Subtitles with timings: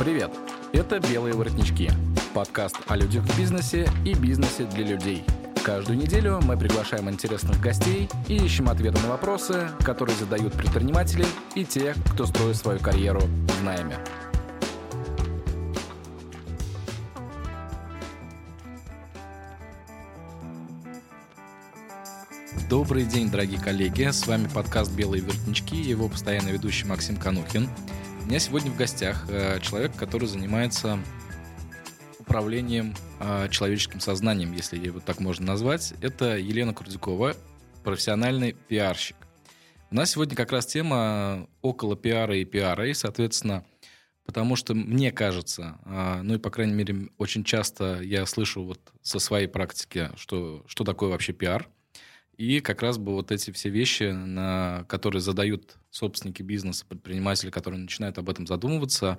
[0.00, 0.30] Привет!
[0.72, 1.90] Это «Белые воротнички»–
[2.32, 5.22] подкаст о людях в бизнесе и бизнесе для людей.
[5.62, 11.66] Каждую неделю мы приглашаем интересных гостей и ищем ответы на вопросы, которые задают предприниматели и
[11.66, 13.98] те, кто строит свою карьеру в найме.
[22.70, 24.04] Добрый день, дорогие коллеги!
[24.10, 27.68] С вами подкаст «Белые воротнички» его постоянный ведущий Максим Канухин–
[28.26, 30.98] меня сегодня в гостях э, человек, который занимается
[32.18, 35.94] управлением э, человеческим сознанием, если его так можно назвать.
[36.00, 37.34] Это Елена Курдюкова,
[37.82, 39.16] профессиональный пиарщик.
[39.90, 43.64] У нас сегодня как раз тема около пиара и пиара, и, соответственно,
[44.24, 48.80] потому что мне кажется, э, ну и, по крайней мере, очень часто я слышу вот
[49.02, 51.68] со своей практики, что, что такое вообще пиар–
[52.40, 57.82] и как раз бы вот эти все вещи, на которые задают собственники бизнеса, предприниматели, которые
[57.82, 59.18] начинают об этом задумываться,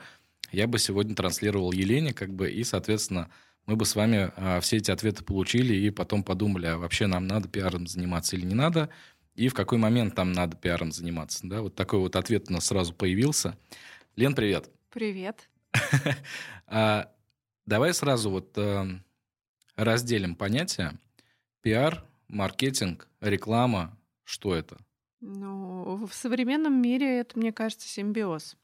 [0.52, 3.30] я бы сегодня транслировал Елене, как бы, и, соответственно,
[3.68, 7.28] мы бы с вами а, все эти ответы получили и потом подумали, а вообще нам
[7.28, 8.90] надо пиаром заниматься или не надо,
[9.36, 11.46] и в какой момент там надо пиаром заниматься.
[11.46, 11.62] Да?
[11.62, 13.56] Вот такой вот ответ у нас сразу появился.
[14.16, 14.72] Лен, привет.
[14.90, 15.48] Привет.
[16.66, 17.12] А,
[17.66, 18.86] давай сразу вот э,
[19.76, 20.98] разделим понятия.
[21.62, 24.78] Пиар маркетинг, реклама, что это?
[25.20, 28.56] Ну, в современном мире это, мне кажется, симбиоз.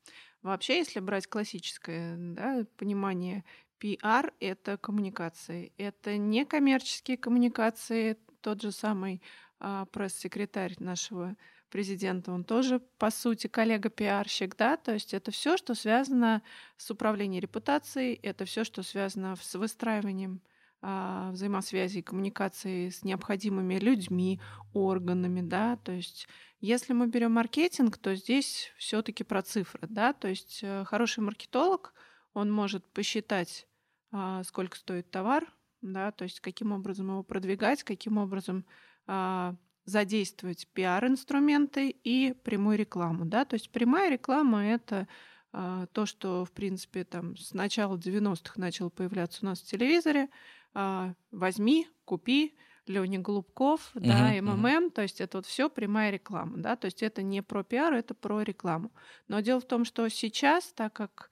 [0.41, 3.43] Вообще, если брать классическое да, понимание,
[3.79, 5.71] PR— это коммуникации.
[5.77, 8.17] Это не коммерческие коммуникации.
[8.41, 9.21] Тот же самый
[9.59, 11.35] а, пресс-секретарь нашего
[11.69, 16.41] президента, он тоже, по сути, коллега-пиарщик, да, то есть это все, что связано
[16.77, 20.41] с управлением репутацией, это все, что связано с выстраиванием
[20.81, 24.39] взаимосвязи и коммуникации с необходимыми людьми,
[24.73, 26.27] органами, да, то есть
[26.59, 31.93] если мы берем маркетинг, то здесь все-таки про цифры, да, то есть э, хороший маркетолог,
[32.33, 33.67] он может посчитать,
[34.11, 35.45] а, сколько стоит товар,
[35.81, 38.65] да, то есть каким образом его продвигать, каким образом
[39.05, 39.55] а,
[39.85, 45.07] задействовать пиар-инструменты и прямую рекламу, да, то есть прямая реклама это
[45.93, 50.27] то, что, в принципе, там с начала 90-х начало появляться у нас в телевизоре, а,
[51.31, 52.55] возьми, купи,
[52.87, 54.91] Леня Голубков, uh-huh, да, МММ, uh-huh.
[54.91, 58.13] то есть это вот все прямая реклама, да, то есть это не про пиар, это
[58.13, 58.91] про рекламу.
[59.27, 61.29] Но дело в том, что сейчас, так как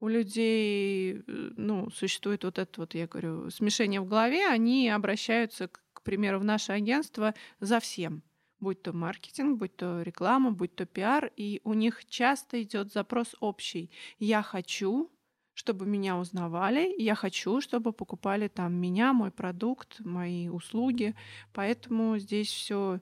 [0.00, 5.68] у людей, э, ну, существует вот это вот, я говорю, смешение в голове, они обращаются,
[5.68, 8.22] к примеру, в наше агентство за всем
[8.62, 13.34] будь то маркетинг, будь то реклама, будь то пиар, и у них часто идет запрос
[13.40, 13.90] общий.
[14.20, 15.10] Я хочу,
[15.54, 16.94] чтобы меня узнавали.
[16.98, 21.14] Я хочу, чтобы покупали там меня, мой продукт, мои услуги.
[21.52, 23.00] Поэтому здесь все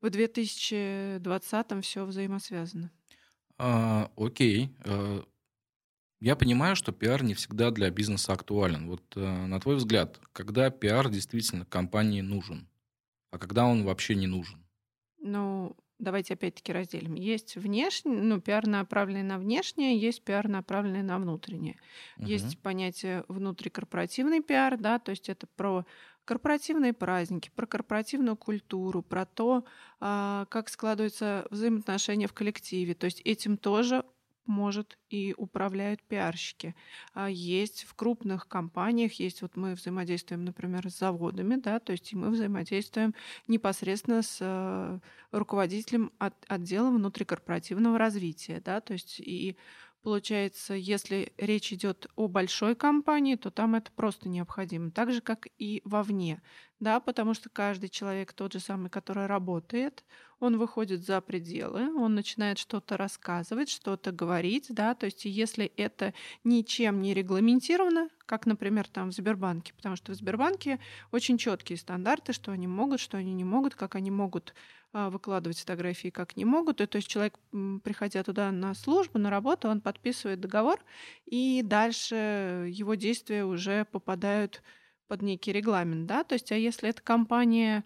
[0.00, 2.90] в 2020 все взаимосвязано.
[3.58, 4.74] А, окей.
[4.84, 5.24] А,
[6.20, 8.88] я понимаю, что пиар не всегда для бизнеса актуален.
[8.88, 12.68] Вот а, на твой взгляд, когда пиар действительно компании нужен,
[13.30, 14.64] а когда он вообще не нужен?
[15.18, 17.14] Ну, давайте опять-таки разделим.
[17.14, 21.78] Есть внешний, ну, пиар направленный на внешнее, есть пиар направленный на внутреннее.
[22.18, 22.26] Угу.
[22.26, 25.86] Есть понятие внутрикорпоративный пиар, да, то есть это про
[26.24, 29.64] корпоративные праздники, про корпоративную культуру, про то,
[30.00, 32.94] а, как складываются взаимоотношения в коллективе.
[32.94, 34.04] То есть этим тоже
[34.46, 36.74] может и управляют пиарщики.
[37.14, 42.12] А есть в крупных компаниях, есть вот мы взаимодействуем, например, с заводами, да, то есть
[42.14, 43.14] мы взаимодействуем
[43.46, 44.98] непосредственно с э,
[45.30, 49.56] руководителем от, отдела внутрикорпоративного развития, да, то есть и
[50.02, 54.90] Получается, если речь идет о большой компании, то там это просто необходимо.
[54.90, 56.42] Так же, как и вовне.
[56.80, 60.04] Да, потому что каждый человек, тот же самый, который работает,
[60.42, 66.14] он выходит за пределы, он начинает что-то рассказывать, что-то говорить, да, то есть если это
[66.42, 70.80] ничем не регламентировано, как, например, там в Сбербанке, потому что в Сбербанке
[71.12, 74.52] очень четкие стандарты, что они могут, что они не могут, как они могут
[74.92, 76.80] а, выкладывать фотографии, как не могут.
[76.80, 77.38] И, то есть человек,
[77.84, 80.84] приходя туда на службу, на работу, он подписывает договор,
[81.24, 84.60] и дальше его действия уже попадают
[85.06, 87.84] под некий регламент, да, то есть, а если эта компания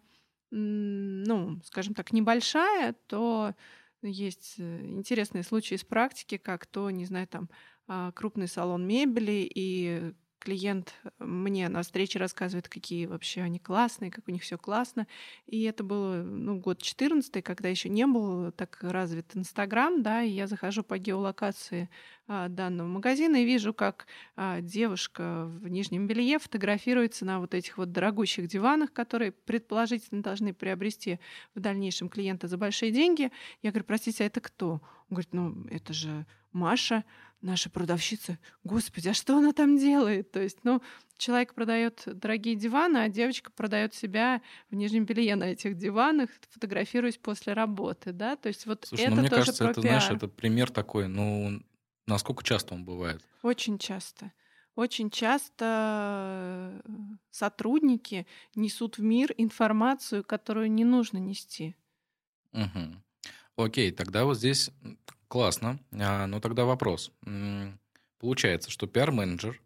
[0.58, 3.54] ну, скажем так, небольшая, то
[4.02, 7.48] есть э, интересные случаи из практики, как то, не знаю, там
[7.88, 14.28] а, крупный салон мебели и клиент мне на встрече рассказывает, какие вообще они классные, как
[14.28, 15.06] у них все классно.
[15.46, 20.30] И это было ну, год 14 когда еще не был так развит Инстаграм, да, и
[20.30, 21.88] я захожу по геолокации
[22.28, 24.06] а, данного магазина и вижу, как
[24.36, 30.52] а, девушка в нижнем белье фотографируется на вот этих вот дорогущих диванах, которые предположительно должны
[30.52, 31.20] приобрести
[31.54, 33.30] в дальнейшем клиента за большие деньги.
[33.62, 34.80] Я говорю, простите, а это кто?
[35.08, 37.04] Он говорит, ну, это же Маша,
[37.40, 40.32] наша продавщица, господи, а что она там делает?
[40.32, 40.82] То есть, ну,
[41.16, 47.18] человек продает дорогие диваны, а девочка продает себя в нижнем белье на этих диванах, фотографируясь
[47.18, 48.36] после работы, да?
[48.36, 49.90] То есть вот Слушай, это ну, мне тоже кажется, про это, пиар.
[50.08, 51.60] знаешь, это пример такой, ну,
[52.06, 53.22] насколько часто он бывает?
[53.42, 54.32] Очень часто.
[54.74, 56.92] Очень часто э,
[57.30, 61.76] сотрудники несут в мир информацию, которую не нужно нести.
[62.52, 63.02] Мгм.
[63.56, 64.70] Окей, тогда вот здесь
[65.36, 65.78] классно.
[65.92, 67.12] А, ну тогда вопрос.
[68.18, 69.60] Получается, что пиар-менеджер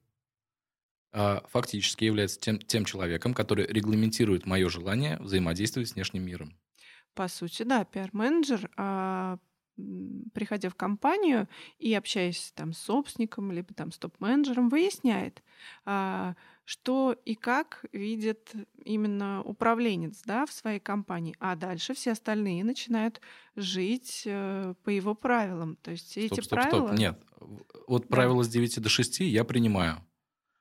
[1.12, 6.58] а, фактически является тем, тем человеком, который регламентирует мое желание взаимодействовать с внешним миром.
[7.14, 9.38] По сути, да, пиар-менеджер, а,
[10.34, 15.40] приходя в компанию и общаясь там с собственником, либо там с топ-менеджером, выясняет,
[15.84, 16.34] а,
[16.70, 18.52] что и как видит
[18.84, 21.34] именно управленец да, в своей компании.
[21.40, 23.20] А дальше все остальные начинают
[23.56, 25.74] жить э, по его правилам.
[25.82, 26.86] То есть Стоп, эти стоп, правила...
[26.86, 26.98] стоп.
[27.00, 27.20] Нет.
[27.88, 28.08] Вот Да.
[28.08, 29.96] правило с 9 до 6 я принимаю.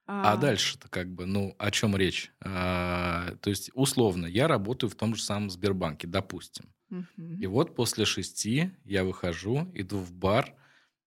[0.07, 2.31] А а, дальше-то как бы, ну, о чем речь?
[2.41, 6.73] А, то есть, условно, я работаю в том же самом Сбербанке, допустим.
[6.89, 7.39] мгм.
[7.39, 10.56] И вот после шести я выхожу, иду в бар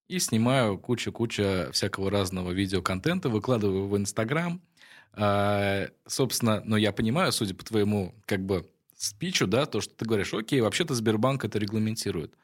[0.07, 4.63] и снимаю кучу-кучу всякого разного видеоконтента, выкладываю в Инстаграм.
[5.15, 10.05] А, собственно, но я понимаю, судя по твоему как бы спичу, да, то, что ты
[10.05, 12.35] говоришь, окей, вообще-то Сбербанк это регламентирует.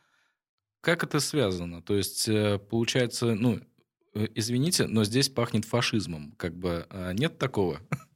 [0.80, 1.82] Как это связано?
[1.82, 3.60] То есть, э, получается, ну,
[4.14, 6.32] э, извините, но здесь пахнет фашизмом.
[6.36, 7.80] Как бы а, нет такого?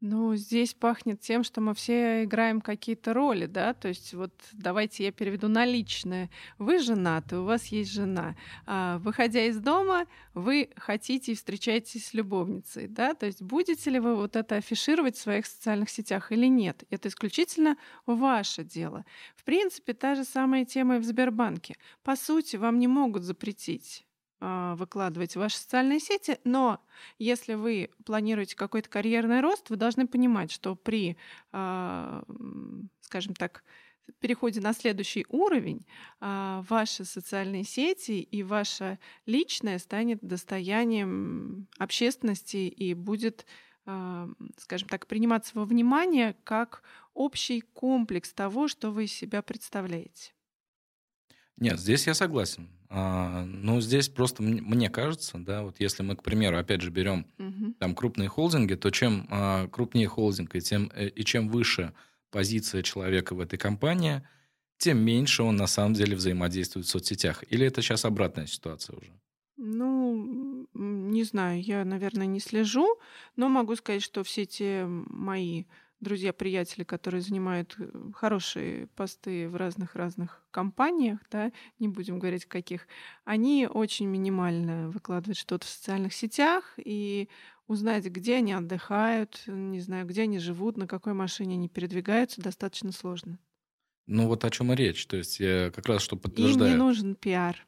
[0.00, 5.04] Ну, здесь пахнет тем, что мы все играем какие-то роли, да, то есть вот давайте
[5.04, 6.30] я переведу на личное.
[6.56, 8.36] Вы женаты, у вас есть жена.
[8.64, 13.98] А, выходя из дома, вы хотите и встречаетесь с любовницей, да, то есть будете ли
[13.98, 16.84] вы вот это афишировать в своих социальных сетях или нет?
[16.90, 19.04] Это исключительно ваше дело.
[19.34, 21.74] В принципе, та же самая тема и в Сбербанке.
[22.04, 24.07] По сути, вам не могут запретить
[24.40, 26.80] выкладывать в ваши социальные сети, но
[27.18, 31.16] если вы планируете какой-то карьерный рост, вы должны понимать, что при,
[31.52, 32.22] а,
[33.00, 33.64] скажем так,
[34.20, 35.86] переходе на следующий уровень,
[36.20, 43.46] а, ваши социальные сети и ваше личное станет достоянием общественности и будет,
[43.86, 46.82] а, скажем так, приниматься во внимание как
[47.14, 50.32] общий комплекс того, что вы из себя представляете.
[51.60, 52.68] Нет, здесь я согласен.
[52.88, 57.26] А, но здесь просто мне кажется, да, вот если мы, к примеру, опять же берем
[57.38, 57.74] Мгм.
[57.78, 61.94] там крупные холдинги, то чем а, крупнее холдинг и, тем, э, и чем выше
[62.30, 64.26] позиция человека в этой компании,
[64.78, 67.44] тем меньше он на самом деле взаимодействует в соцсетях.
[67.50, 69.12] Или это сейчас обратная ситуация уже?
[69.56, 72.98] Ну, не знаю, я, наверное, не слежу,
[73.36, 75.64] но могу сказать, что все те мои
[76.00, 82.86] друзья-приятели, которые занимают э, хорошие посты в разных-разных компаниях, да, не будем говорить каких,
[83.24, 87.28] они очень минимально выкладывают что-то в социальных сетях, и
[87.66, 92.92] узнать, где они отдыхают, не знаю, где они живут, на какой машине они передвигаются, достаточно
[92.92, 93.38] сложно.
[94.06, 95.06] Ну вот о чем и речь.
[95.06, 96.74] То есть я как раз что Им не подтверждаю.
[96.74, 97.66] нужен пиар.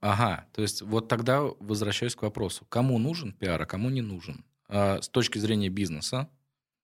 [0.00, 2.66] Ага, то есть вот тогда возвращаюсь к вопросу.
[2.66, 4.44] Кому нужен пиар, а кому не нужен?
[4.68, 6.28] А, с точки зрения бизнеса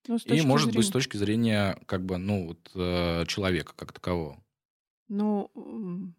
[0.08, 4.42] Ну, и, может быть, с точки зрения как бы, ну, вот, э, человека как такового.
[5.08, 5.50] Ну,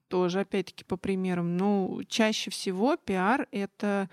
[0.10, 1.56] тоже, опять-таки, по примерам.
[1.56, 4.10] Ну, чаще всего пиар— это,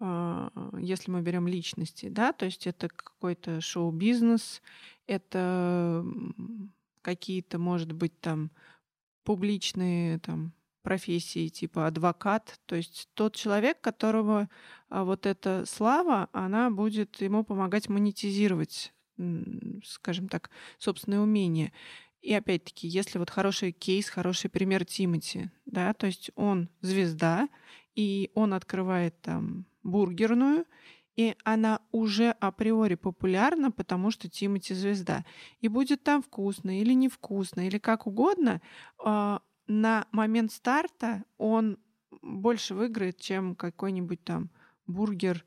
[0.00, 4.62] а, если мы берем личности, да, то есть это какой-то шоу-бизнес,
[5.06, 6.04] это
[7.02, 8.50] какие-то, может быть, там
[9.24, 14.48] публичные там профессии типа адвокат, то есть тот человек, которого
[14.88, 18.92] а, вот эта слава, она будет ему помогать монетизировать,
[19.84, 21.72] скажем так, собственные умения.
[22.20, 27.48] И опять-таки, если вот хороший кейс, хороший пример Тимати, да, то есть он звезда,
[27.94, 30.66] и он открывает там бургерную,
[31.16, 35.24] и она уже априори популярна, потому что Тимати звезда.
[35.60, 38.62] И будет там вкусно или невкусно, или как угодно,
[38.98, 41.78] а, на момент старта он
[42.22, 44.50] больше выиграет, чем какой-нибудь там
[44.86, 45.44] бургер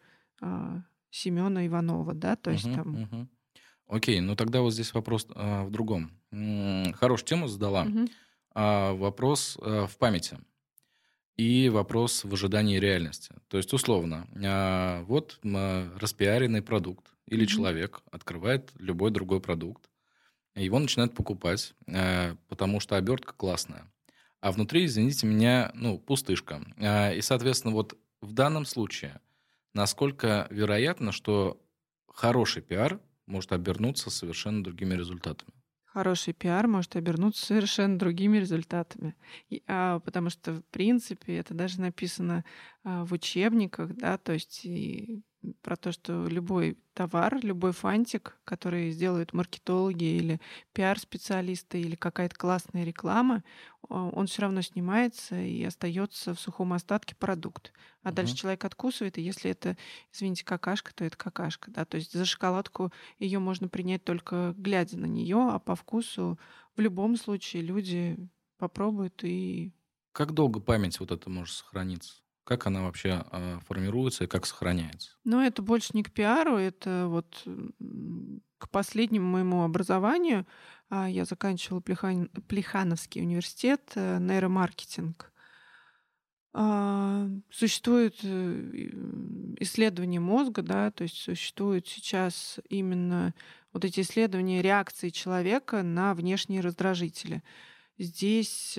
[1.10, 2.94] Семена Иванова, да, то есть Мгм, там...
[2.94, 3.30] мгм.
[3.88, 6.12] Окей, ну тогда вот здесь вопрос а, в другом.
[6.32, 7.88] М, Хорошую тему задала.
[7.88, 8.06] Мгм.
[8.54, 10.40] А, вопрос а, в памяти
[11.38, 13.36] и вопрос в ожидании реальности.
[13.50, 17.46] То есть, условно, а, вот м, распиаренный продукт или Мгм.
[17.46, 19.90] человек открывает любой другой продукт,
[20.56, 23.92] его начинают покупать, а, потому что обертка классная.
[24.42, 26.62] А внутри, извините меня, ну, пустышка.
[26.80, 29.22] А, И, соответственно, вот в данном случае,
[29.74, 31.62] насколько вероятно, что
[32.08, 35.54] хороший пиар может обернуться совершенно другими результатами?
[35.96, 39.16] хороший пиар может обернуться совершенно другими результатами.
[39.50, 42.44] И, а, потому что, в принципе, это даже написано
[42.84, 45.24] а, в учебниках, да, то есть и
[45.62, 50.42] про то, что любой товар, любой фантик, который сделают маркетологи или
[50.74, 53.44] пиар-специалисты или какая-то классная реклама,
[53.90, 57.74] он все равно снимается и остается в сухом остатке продукт.
[58.04, 58.16] А угу.
[58.16, 59.78] дальше человек откусывает, и если это,
[60.12, 61.72] извините, какашка, то это какашка.
[61.72, 61.86] Да?
[61.86, 66.40] То есть за шоколадку ее можно принять только глядя на нее, а по вкусу
[66.76, 68.18] в любом случае люди
[68.58, 69.74] попробуют и...
[70.14, 72.25] Как долго память вот это может сохраниться?
[72.46, 75.12] Как она вообще э, формируется и как сохраняется?
[75.24, 77.44] Ну, это больше не к пиару, это вот
[78.60, 80.46] к последнему моему образованию.
[80.90, 82.30] А, я заканчивала Плехан...
[82.48, 85.32] Плехановский университет, э, нейромаркетинг.
[86.54, 88.92] А, существует э,
[89.60, 93.34] исследование мозга, да, то есть существуют сейчас именно
[93.74, 97.44] вот эти исследования реакции человека на внешние раздражители.
[97.98, 98.78] Здесь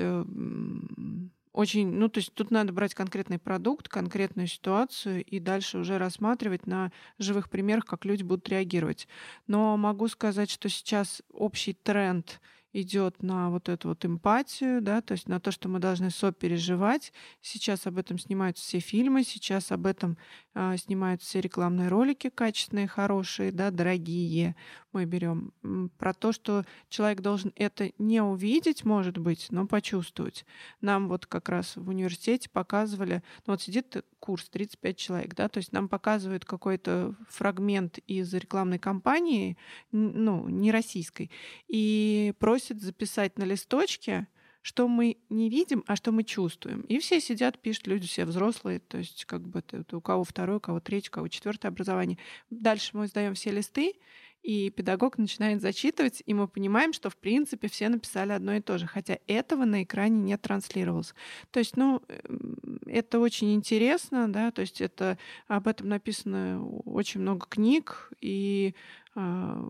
[1.57, 6.67] очень, ну, то есть тут надо брать конкретный продукт, конкретную ситуацию и дальше уже рассматривать
[6.67, 9.09] на живых примерах, как люди будут реагировать.
[9.47, 12.41] Но могу сказать, что сейчас общий тренд—
[12.80, 17.12] идет на вот эту вот эмпатию, да, то есть на то, что мы должны сопереживать.
[17.40, 20.18] Сейчас об этом снимаются все фильмы, сейчас об этом
[20.54, 24.56] а, снимаются все рекламные ролики качественные, хорошие, да, дорогие.
[24.92, 25.52] Мы берем
[25.99, 30.45] про то, что человек должен это не увидеть, может быть, но почувствовать.
[30.80, 35.59] Нам вот как раз в университете показывали, ну вот сидит курс 35 человек, да, то
[35.59, 39.56] есть нам показывают какой-то фрагмент из рекламной кампании,
[39.92, 41.30] ну, не российской,
[41.68, 44.28] и просят записать на листочке,
[44.62, 46.80] что мы не видим, а что мы чувствуем.
[46.82, 50.61] И все сидят, пишут, люди все взрослые, то есть как бы у кого второе, у
[50.61, 52.18] кого третье, у кого четвертое образование.
[52.50, 53.94] Дальше мы сдаем все листы,
[54.46, 58.78] и педагог начинает зачитывать, и мы понимаем, что в принципе все написали одно и то
[58.78, 61.14] же, хотя этого на экране не транслировалось.
[61.50, 65.18] То есть, ну, эм, это очень интересно, да, то есть это
[65.49, 69.06] об этом написано очень много книг и э,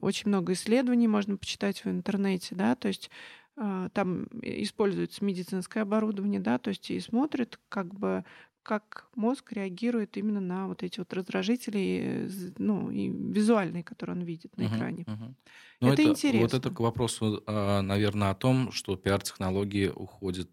[0.00, 3.10] очень много исследований можно почитать в интернете, да, то есть
[3.56, 8.24] э, там используется медицинское оборудование, да, то есть и смотрят, как бы
[8.66, 14.56] как мозг реагирует именно на вот эти вот раздражители, ну, и визуальные, которые он видит
[14.56, 15.04] на uh-huh, экране.
[15.04, 15.34] Uh-huh.
[15.80, 16.40] Ну, это, это интересно.
[16.40, 20.50] Вот это к вопросу, а, наверное, о том, что пиар-технологии уходят,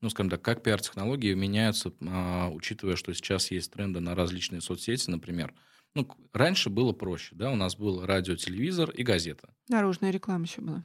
[0.00, 5.10] ну, скажем так, как пиар-технологии меняются, а, учитывая, что сейчас есть тренды на различные соцсети,
[5.10, 5.52] например.
[5.96, 9.48] Ну, раньше было проще, да, у нас был радио, телевизор и газета.
[9.70, 10.84] Наружная реклама еще была.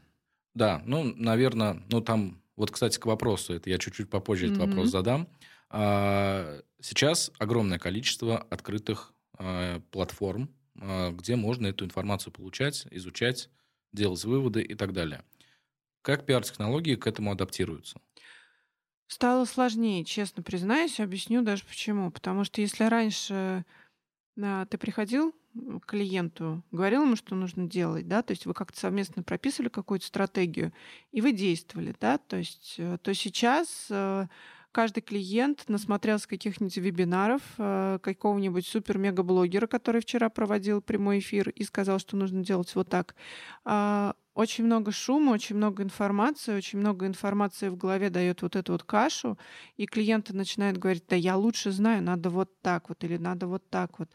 [0.54, 4.54] Да, ну, наверное, ну, там, вот, кстати, к вопросу, это я чуть-чуть попозже mm-hmm.
[4.54, 5.28] этот вопрос задам.
[5.70, 10.50] А, сейчас огромное количество открытых а, платформ,
[10.80, 13.50] а, где можно эту информацию получать, изучать,
[13.92, 15.26] делать выводы и так далее.
[16.04, 18.00] Как пиар-технологии к этому адаптируются?
[19.08, 22.12] Стало сложнее, честно признаюсь, объясню даже почему.
[22.12, 23.66] Потому что если раньше
[24.36, 25.34] ты приходил
[25.82, 30.06] к клиенту, говорил ему, что нужно делать, да, то есть вы как-то совместно прописывали какую-то
[30.06, 30.74] стратегию,
[31.12, 34.28] и вы действовали, да, то есть э, то сейчас э,
[34.72, 42.00] каждый клиент насмотрелся каких-нибудь вебинаров э, какого-нибудь супер-мега-блогера, который вчера проводил прямой эфир и сказал,
[42.00, 43.16] что нужно делать вот так.
[44.36, 48.84] Очень много шума, очень много информации, очень много информации в голове дает вот эту вот
[48.84, 49.38] кашу,
[49.76, 53.70] и клиенты начинают говорить, да я лучше знаю, надо вот так вот или надо вот
[53.70, 54.10] так вот.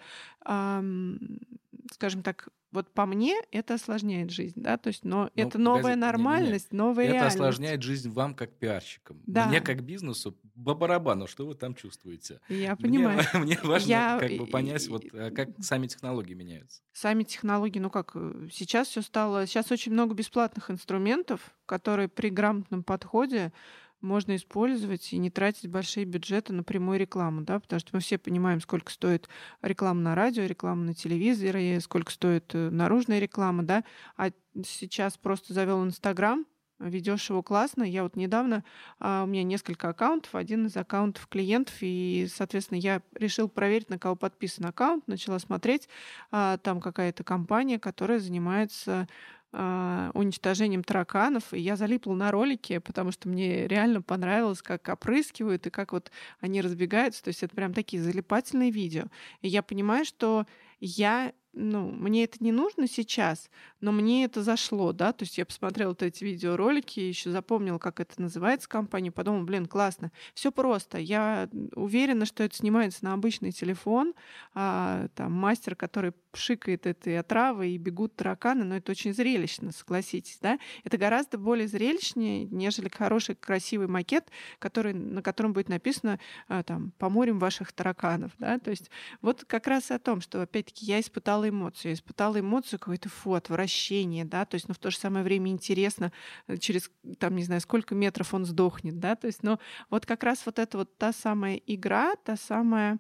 [1.93, 5.83] Скажем так, вот по мне это осложняет жизнь, да, то есть, но ну, это новая
[5.83, 6.87] погоди, нормальность, не, не, не.
[6.87, 7.37] новая это реальность.
[7.37, 9.23] Это осложняет жизнь вам как пиарщикам.
[9.27, 9.47] Да.
[9.47, 12.39] Мне как бизнесу по барабану, что вы там чувствуете.
[12.51, 13.23] Я понимаю.
[13.33, 14.19] Мне, мне важно Я...
[14.21, 16.83] как бы понять, вот, а как сами технологии меняются.
[16.93, 22.29] Сами технологии, ну как, э, сейчас все стало, сейчас очень много бесплатных инструментов, которые при
[22.29, 23.55] грамотном подходе
[24.01, 28.19] можно использовать и не тратить большие бюджеты на прямую рекламу, да, потому что мы все
[28.19, 29.29] понимаем, сколько стоит
[29.63, 33.85] реклама на радио, реклама на телевизоре, сколько стоит э, наружная реклама, да,
[34.17, 34.31] а
[34.65, 36.47] сейчас просто завел Инстаграм,
[36.79, 37.83] ведешь его классно.
[37.83, 38.65] Я вот недавно,
[38.99, 43.99] а, у меня несколько аккаунтов, один из аккаунтов клиентов, и, соответственно, я решил проверить, на
[43.99, 45.89] кого подписан аккаунт, начала смотреть,
[46.31, 49.09] а, там какая-то компания, которая занимается
[49.53, 51.55] а, уничтожением тараканов.
[51.55, 56.11] И я залипла на ролике, потому что мне реально понравилось, как опрыскивают и как вот
[56.41, 57.23] они разбегаются.
[57.25, 59.05] То есть это прям такие залипательные видео.
[59.41, 60.47] И я понимаю, что
[60.79, 65.47] я ну, мне это не нужно сейчас, но мне это зашло, да, то есть я
[65.47, 70.13] посмотрела вот эти видеоролики, еще запомнила, как это называется компания, подумала, блин, классно.
[70.35, 70.99] Все просто.
[70.99, 74.13] Я уверена, что это снимается на обычный телефон,
[74.55, 80.39] а, там мастер, который пшикает этой отравы и бегут тараканы, но это очень зрелищно, согласитесь,
[80.43, 80.59] да?
[80.85, 86.93] Это гораздо более зрелищнее, нежели хороший, красивый макет, который, на котором будет написано а, там
[86.99, 88.59] «Поморим ваших тараканов», да?
[88.59, 88.91] То есть
[89.23, 93.35] вот как раз о том, что, опять-таки, я испытала эмоцию, я испытала эмоцию какой-то фу,
[93.35, 96.13] отвращение, да, то есть, но в то же самое время интересно,
[96.47, 99.59] э, через, там, не знаю, сколько метров он сдохнет, да, то есть, но
[99.91, 102.99] вот как раз вот это вот та самая игра, та самая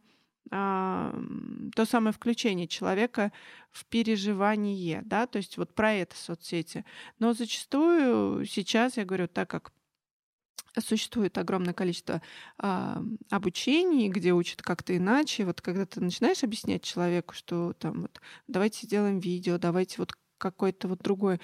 [0.52, 1.12] а,
[1.74, 3.32] то самое включение человека
[3.72, 6.84] в переживание, да, то есть вот про это соцсети.
[7.18, 9.72] Но зачастую сейчас, я говорю, так как
[10.78, 12.20] существует огромное количество
[12.58, 15.44] а, обучений, где учат как-то иначе.
[15.44, 20.88] Вот когда ты начинаешь объяснять человеку, что там вот давайте сделаем видео, давайте вот какой-то
[20.88, 21.40] вот другой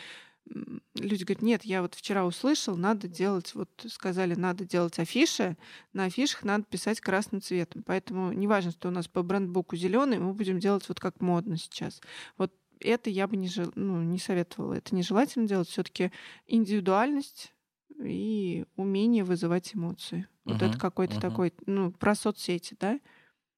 [0.96, 5.56] люди говорят, нет, я вот вчера услышал, надо делать, вот сказали, надо делать афиши,
[5.92, 7.82] на афишах надо писать красным цветом.
[7.84, 12.00] Поэтому неважно, что у нас по брендбуку зеленый, мы будем делать вот как модно сейчас.
[12.36, 13.70] Вот это я бы не, жел...
[13.76, 14.74] ну, не советовала.
[14.74, 15.68] Это нежелательно делать.
[15.68, 16.10] Все-таки
[16.46, 17.52] индивидуальность
[17.98, 20.26] и умение вызывать эмоции.
[20.44, 21.20] Uh-huh, вот это какой-то uh-huh.
[21.20, 22.98] такой, ну, про соцсети, да?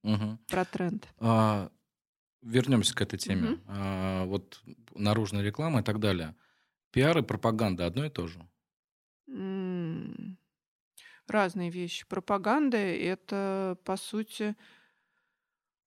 [0.05, 0.39] Uh-huh.
[0.49, 1.09] Про тренд.
[1.19, 1.71] А,
[2.43, 3.49] вернемся к этой теме.
[3.49, 3.61] Uh-huh.
[3.69, 4.63] А, вот
[4.95, 6.35] наружная реклама и так далее.
[6.91, 8.47] Пиар и пропаганда одно и то же?
[11.27, 12.07] Разные вещи.
[12.07, 14.55] Пропаганда— это, по сути,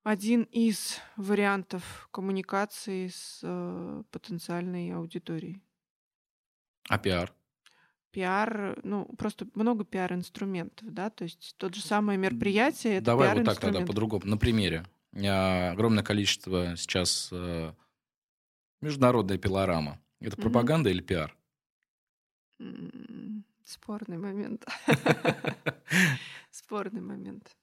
[0.03, 5.61] один из вариантов коммуникации с э, потенциальной аудиторией.
[6.89, 7.33] А пиар?
[8.17, 13.45] Пиар, ну, просто много пиар-инструментов, да, то есть тот же самое мероприятие— это Давай вот
[13.45, 14.85] так тогда по-другому, на примере.
[15.23, 17.73] А, огромное количество сейчас э,
[18.81, 19.99] международная пилорама.
[20.19, 20.41] Это Мгм.
[20.41, 21.37] пропаганда или пиар?
[23.63, 24.65] Спорный момент.
[26.49, 27.55] Спорный момент.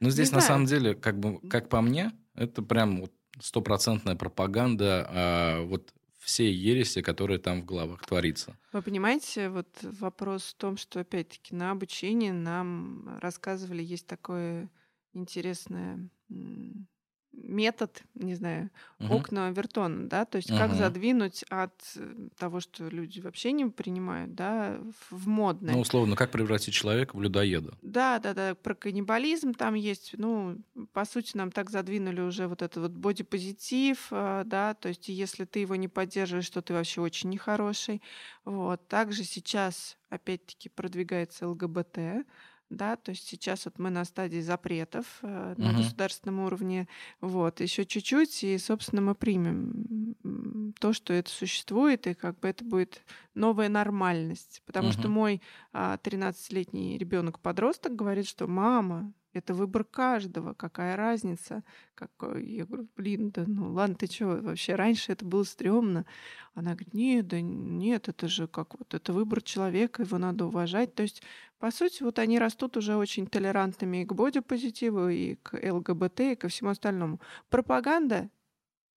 [0.00, 5.06] Ну, здесь на самом деле, как бы, как по мне, это прям вот стопроцентная пропаганда
[5.08, 5.94] а, вот
[6.26, 8.56] всей ереси, которая там в головах творится.
[8.72, 14.68] Вы понимаете, вот вопрос в том, что, опять-таки, на обучении нам рассказывали, есть такое
[15.14, 16.10] интересное
[17.36, 19.16] метод, не знаю, угу.
[19.16, 20.58] окна Вертона, да, то есть угу.
[20.58, 24.78] как задвинуть от э, того, что люди вообще не принимают, да,
[25.10, 25.74] в модное.
[25.74, 27.74] Ну, условно, как превратить человека в людоеда.
[27.82, 30.58] Да, да, да, про каннибализм там есть, ну,
[30.92, 35.44] по сути, нам так задвинули уже вот этот вот бодипозитив, э, да, то есть если
[35.44, 38.02] ты его не поддерживаешь, то ты вообще очень нехороший.
[38.44, 38.86] Вот.
[38.88, 42.26] Также сейчас, опять-таки, продвигается ЛГБТ,
[42.70, 45.78] да, то есть сейчас вот мы на стадии запретов э, на угу.
[45.78, 46.88] государственном уровне,
[47.20, 52.64] вот, еще чуть-чуть, и, собственно, мы примем то, что это существует, и как бы это
[52.64, 53.02] будет
[53.34, 54.94] новая нормальность, потому угу.
[54.94, 61.62] что мой а, 13-летний ребенок-подросток говорит, что мама, это выбор каждого, какая разница.
[61.94, 62.44] Какой...
[62.46, 66.06] Я говорю, блин, да ну ладно, ты что, вообще раньше это было стрёмно.
[66.54, 70.94] Она говорит, нет, да нет, это же как вот, это выбор человека, его надо уважать.
[70.94, 71.22] То есть,
[71.58, 76.34] по сути, вот они растут уже очень толерантными и к бодипозитиву, и к ЛГБТ, и
[76.36, 77.20] ко всему остальному.
[77.48, 78.30] Пропаганда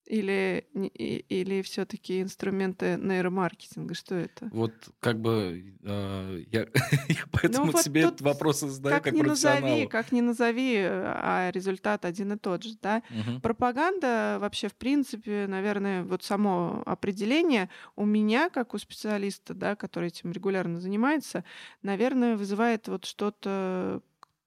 [0.10, 3.94] или, или все-таки инструменты нейромаркетинга?
[3.94, 4.50] Что это?
[4.52, 6.62] Вот как бы э, я,
[7.08, 9.22] я поэтому ну, вот тебе этот вопрос задаю как, как не.
[9.22, 12.76] Назови, как не назови, а результат один и тот же.
[12.82, 13.04] Да?
[13.12, 13.42] Угу.
[13.42, 20.08] Пропаганда вообще, в принципе, наверное, вот само определение у меня, как у специалиста, да, который
[20.08, 21.44] этим регулярно занимается,
[21.84, 24.02] наверное, вызывает вот что-то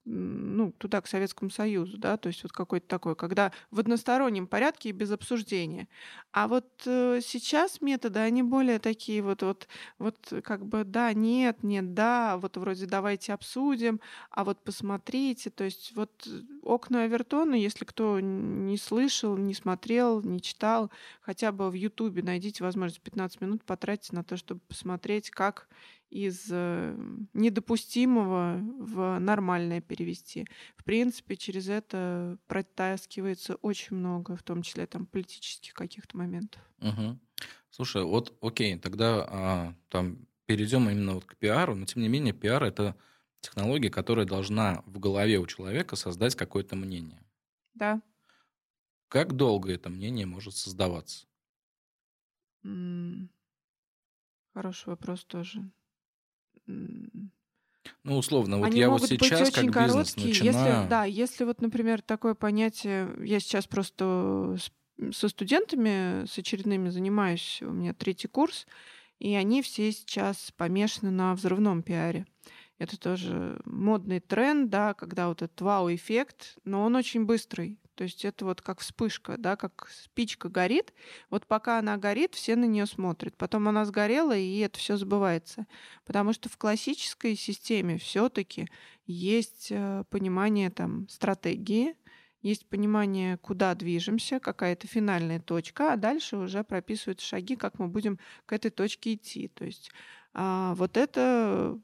[0.04, 4.88] ну, туда, к Советскому Союзу, да, то есть вот какой-то такой, когда в одностороннем порядке
[4.88, 5.88] и без обсуждения.
[6.32, 11.62] А вот э, сейчас методы, они более такие вот, вот, вот как бы да, нет,
[11.62, 16.28] нет, да, вот вроде давайте обсудим, а вот посмотрите, то есть вот
[16.62, 22.64] окна Авертона, если кто не слышал, не смотрел, не читал, хотя бы в Ютубе найдите
[22.64, 25.68] возможность 15 минут потратить на то, чтобы посмотреть, как
[26.12, 26.94] из э,
[27.32, 30.46] недопустимого в нормальное перевести.
[30.76, 36.60] В принципе, через это протаскивается очень много, в том числе там политических каких-то моментов.
[36.80, 37.18] Угу.
[37.70, 42.34] Слушай, вот окей, тогда а, там перейдем именно вот к пиару, но тем не менее
[42.34, 42.94] пиар это
[43.40, 47.24] технология, которая должна в голове у человека создать какое-то мнение.
[47.72, 48.02] Да.
[49.08, 51.26] Как долго это мнение может создаваться?
[54.52, 55.70] Хороший вопрос тоже.
[58.04, 60.28] Ну, условно, вот Они я вот сейчас как бизнес короткие.
[60.28, 60.76] начинаю...
[60.76, 64.56] Если, да, если вот, например, такое понятие, я сейчас просто
[65.12, 68.66] со студентами, с очередными занимаюсь, у меня третий курс,
[69.18, 72.26] и они все сейчас помешаны на взрывном пиаре.
[72.78, 77.78] Это тоже модный тренд, да, когда вот этот вау-эффект, но он очень быстрый.
[77.94, 80.92] То есть это вот как вспышка, да, как спичка горит.
[81.30, 83.36] Вот пока она горит, все на нее смотрят.
[83.36, 85.66] Потом она сгорела, и это все забывается.
[86.04, 88.68] Потому что в классической системе все-таки
[89.06, 91.96] есть э, понимание там стратегии,
[92.40, 98.18] есть понимание, куда движемся, какая-то финальная точка, а дальше уже прописываются шаги, как мы будем
[98.46, 99.48] к этой точке идти.
[99.48, 99.90] То есть
[100.34, 101.78] а вот это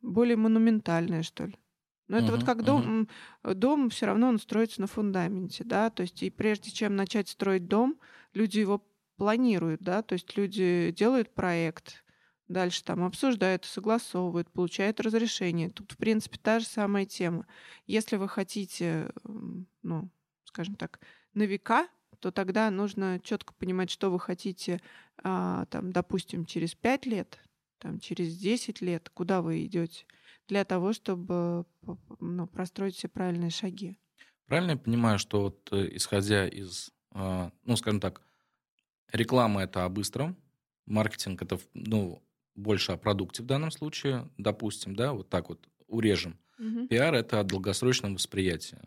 [0.00, 1.54] более монументальное, что ли.
[2.12, 3.08] Но это uh-huh, вот как дом,
[3.42, 3.54] uh-huh.
[3.54, 7.68] дом все равно он строится на фундаменте, да, то есть и прежде чем начать строить
[7.68, 7.98] дом,
[8.34, 8.84] люди его
[9.16, 12.04] планируют, да, то есть люди делают проект,
[12.48, 15.70] дальше там обсуждают, согласовывают, получают разрешение.
[15.70, 17.46] Тут, в принципе, та же самая тема.
[17.86, 19.10] Если вы хотите,
[19.82, 20.10] ну,
[20.44, 21.00] скажем так,
[21.32, 21.88] на века,
[22.20, 24.82] то тогда нужно четко понимать, что вы хотите,
[25.24, 27.38] а, там, допустим, через пять лет,
[27.78, 30.04] там, через 10 лет, куда вы идете,
[30.48, 31.64] для того, чтобы
[32.20, 33.98] ну, простроить все правильные шаги.
[34.46, 38.22] Правильно я понимаю, что вот э, исходя из, а, ну, скажем так,
[39.10, 40.36] реклама это о быстром,
[40.86, 42.22] маркетинг это, ну,
[42.54, 46.38] больше о продукте в данном случае, допустим, да, вот так вот урежем.
[46.58, 46.88] Угу.
[46.88, 48.78] Пиар это о долгосрочном восприятии.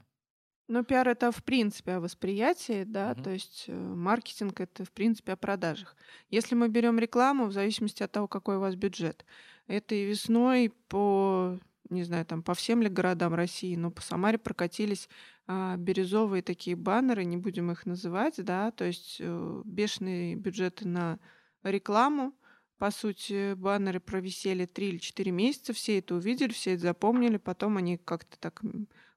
[0.67, 3.23] Ну, пиар это в принципе о восприятии, да, угу.
[3.23, 5.95] то есть э, маркетинг это в принципе о продажах.
[6.29, 9.25] Если мы берем рекламу, в зависимости от того, какой у вас бюджет,
[9.67, 14.37] это и весной по, не знаю, там по всем ли городам России, но по Самаре
[14.37, 15.09] прокатились
[15.47, 21.19] а, бирюзовые такие баннеры, не будем их называть, да, то есть э, бешеные бюджеты на
[21.63, 22.33] рекламу.
[22.77, 27.77] По сути, баннеры провисели 3 или 4 месяца, все это увидели, все это запомнили, потом
[27.77, 28.61] они как-то так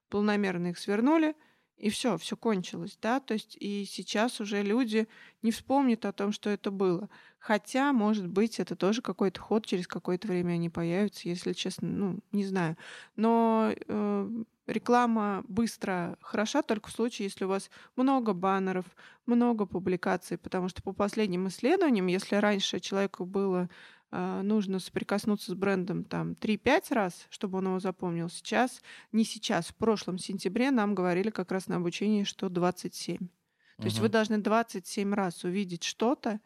[0.09, 1.35] полномерно их свернули,
[1.79, 5.07] и все, все кончилось, да, то есть и сейчас уже люди
[5.41, 7.09] не вспомнят о том, что это было.
[7.39, 12.19] Хотя, может быть, это тоже какой-то ход, через какое-то время они появятся, если честно, ну,
[12.33, 12.75] не знаю.
[13.15, 14.29] Но э,
[14.67, 18.85] реклама быстро хороша только в случае, если у вас много баннеров,
[19.25, 23.69] много публикаций, потому что по последним исследованиям, если раньше человеку было
[24.11, 28.29] нужно соприкоснуться с брендом там 3-5 раз, чтобы он его запомнил.
[28.29, 33.17] Сейчас, не сейчас, в прошлом сентябре нам говорили как раз на обучении, что 27.
[33.17, 33.85] То угу.
[33.85, 36.39] есть вы должны 27 раз увидеть что-то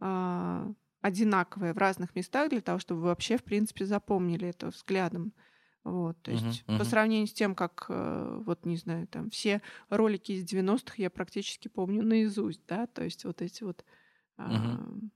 [0.00, 5.32] а, одинаковое в разных местах для того, чтобы вы вообще, в принципе, запомнили это взглядом.
[5.84, 6.78] Вот, то есть uh-huh, uh-huh.
[6.78, 11.08] по сравнению с тем, как, э, вот, не знаю, там все ролики из 90-х я
[11.08, 13.84] практически помню наизусть, да, то есть вот эти вот
[14.36, 15.08] uh-huh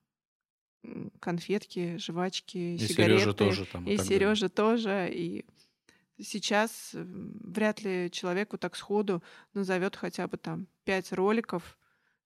[1.20, 3.20] конфетки, жвачки, и сигареты.
[3.20, 3.86] Сережа тоже там.
[3.86, 5.10] И, и Сережа тоже.
[5.12, 5.44] И
[6.18, 9.22] сейчас вряд ли человеку так сходу
[9.54, 11.78] назовет хотя бы там пять роликов,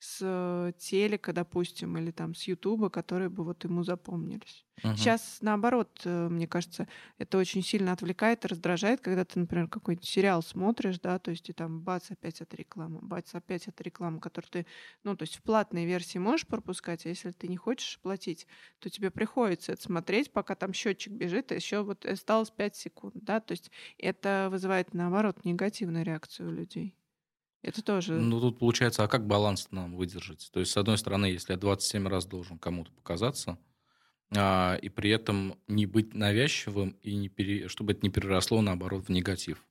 [0.07, 4.65] с э, телека, допустим, или там с Ютуба, которые бы вот ему запомнились.
[4.83, 4.97] Uh-huh.
[4.97, 6.87] Сейчас, наоборот, э, мне кажется,
[7.19, 11.49] это очень сильно отвлекает и раздражает, когда ты, например, какой-нибудь сериал смотришь, да, то есть
[11.51, 14.67] и там бац, опять эта реклама, бац, опять эта реклама, которую ты,
[15.03, 18.47] ну, то есть в платной версии можешь пропускать, а если ты не хочешь платить,
[18.79, 23.15] то тебе приходится это смотреть, пока там счетчик бежит, а еще вот осталось 5 секунд,
[23.17, 26.95] да, то есть это вызывает, наоборот, негативную реакцию у людей.
[27.67, 28.15] Это тоже.
[28.15, 30.49] Ну, тут получается, а как баланс нам выдержать?
[30.53, 33.59] То есть, с одной стороны, если я 27 раз должен кому-то показаться,
[34.37, 37.67] а, и при этом не быть навязчивым, и не пере...
[37.67, 39.65] чтобы это не переросло, наоборот, в негатив.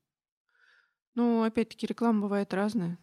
[1.16, 3.00] Ну, опять-таки, реклама бывает разная.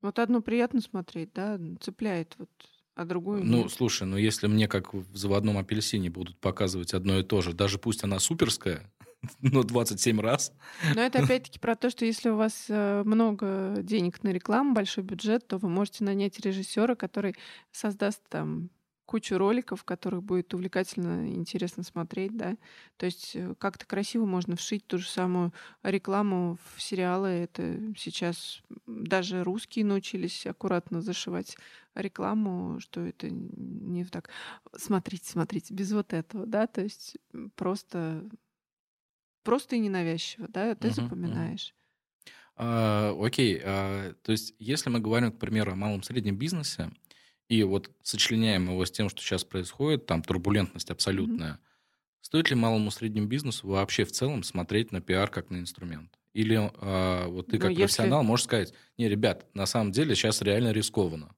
[0.00, 2.50] Вот одну приятно смотреть, да, цепляет, вот,
[2.94, 3.72] а другую Ну, нет.
[3.72, 7.78] слушай, ну если мне, как в заводном апельсине, будут показывать одно и то же, даже
[7.78, 8.92] пусть она суперская,
[9.40, 10.52] но 27 раз.
[10.94, 15.04] Но это опять-таки про то, что если у вас э, много денег на рекламу, большой
[15.04, 17.36] бюджет, то вы можете нанять режиссера, который
[17.72, 18.70] создаст там
[19.06, 22.56] кучу роликов, в которых будет увлекательно и интересно смотреть, да.
[22.96, 27.28] То есть э, как-то красиво можно вшить ту же самую рекламу в сериалы.
[27.28, 31.56] Это сейчас даже русские научились аккуратно зашивать
[31.94, 34.30] рекламу, что это не так.
[34.76, 37.16] Смотрите, смотрите, без вот этого, да, то есть
[37.54, 38.24] просто
[39.44, 41.74] просто и ненавязчиво, да, ты uh-huh, запоминаешь.
[41.74, 41.84] Uh-huh.
[42.56, 46.90] А, окей, а, то есть если мы говорим, к примеру, о малом среднем бизнесе,
[47.48, 52.20] и вот сочленяем его с тем, что сейчас происходит, там турбулентность абсолютная, mm-hmm.
[52.22, 56.18] стоит ли малому среднему бизнесу вообще в целом смотреть на пиар как на инструмент?
[56.32, 58.28] Или а, вот ты как ну, профессионал если...
[58.28, 61.34] можешь сказать, не, ребят, на самом деле сейчас реально рискованно.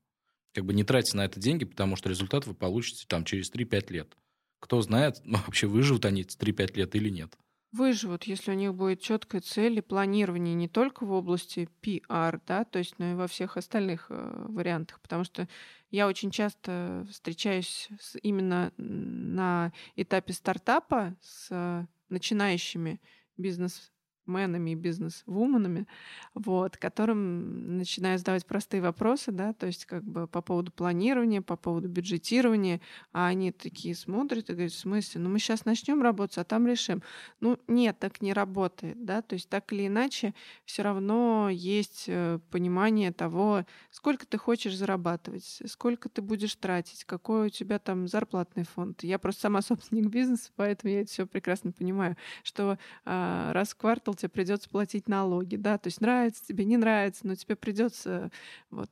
[0.52, 3.92] Как бы не тратьте на это деньги, потому что результат вы получите там через 3-5
[3.92, 4.16] лет.
[4.60, 7.36] Кто знает, вообще выживут они эти 3-5 лет или нет.
[7.76, 12.64] Выживут, если у них будет четкая цель и планирование не только в области PR, да,
[12.64, 15.48] то есть, но и во всех остальных э, вариантах, потому что
[15.90, 23.00] я очень часто встречаюсь с, именно на этапе стартапа с начинающими
[23.36, 23.92] бизнес
[24.26, 25.86] менами и бизнес-вуменами,
[26.34, 31.56] вот, которым начинаю задавать простые вопросы, да, то есть как бы по поводу планирования, по
[31.56, 32.80] поводу бюджетирования,
[33.12, 36.66] а они такие смотрят и говорят, в смысле, ну мы сейчас начнем работать, а там
[36.66, 37.02] решим.
[37.40, 40.34] Ну нет, так не работает, да, то есть так или иначе
[40.64, 47.46] все равно есть э, понимание того, сколько ты хочешь зарабатывать, сколько ты будешь тратить, какой
[47.46, 49.02] у тебя там зарплатный фонд.
[49.02, 53.76] Я просто сама собственник бизнеса, поэтому я это все прекрасно понимаю, что а, раз в
[53.76, 58.30] квартал тебе придется платить налоги, да, то есть нравится тебе, не нравится, но тебе придется
[58.70, 58.90] вот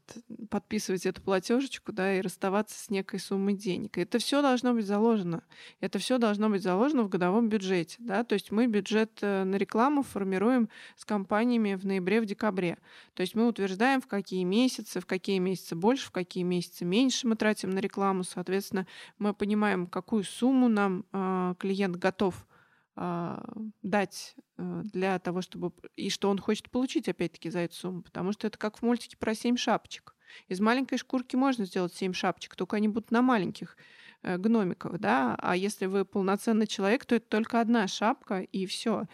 [0.50, 3.98] подписывать эту платежечку, да, и расставаться с некой суммой денег.
[3.98, 5.42] И это все должно быть заложено.
[5.80, 9.56] Это все должно быть заложено в годовом бюджете, да, то есть мы бюджет э, на
[9.56, 12.78] рекламу формируем с компаниями в ноябре, в декабре.
[13.14, 17.26] То есть мы утверждаем, в какие месяцы, в какие месяцы больше, в какие месяцы меньше
[17.26, 18.24] мы тратим на рекламу.
[18.24, 18.86] Соответственно,
[19.18, 22.53] мы понимаем, какую сумму нам э, клиент готов а,
[22.96, 25.72] дать э, для того, чтобы...
[25.96, 28.02] И что он хочет получить, опять-таки, за эту сумму.
[28.02, 30.14] Потому что это как в мультике про семь шапочек.
[30.48, 33.76] Из маленькой шкурки можно сделать семь шапочек, только они будут на маленьких
[34.22, 39.04] э, гномиков, да, а если вы полноценный человек, то это только одна шапка, и все.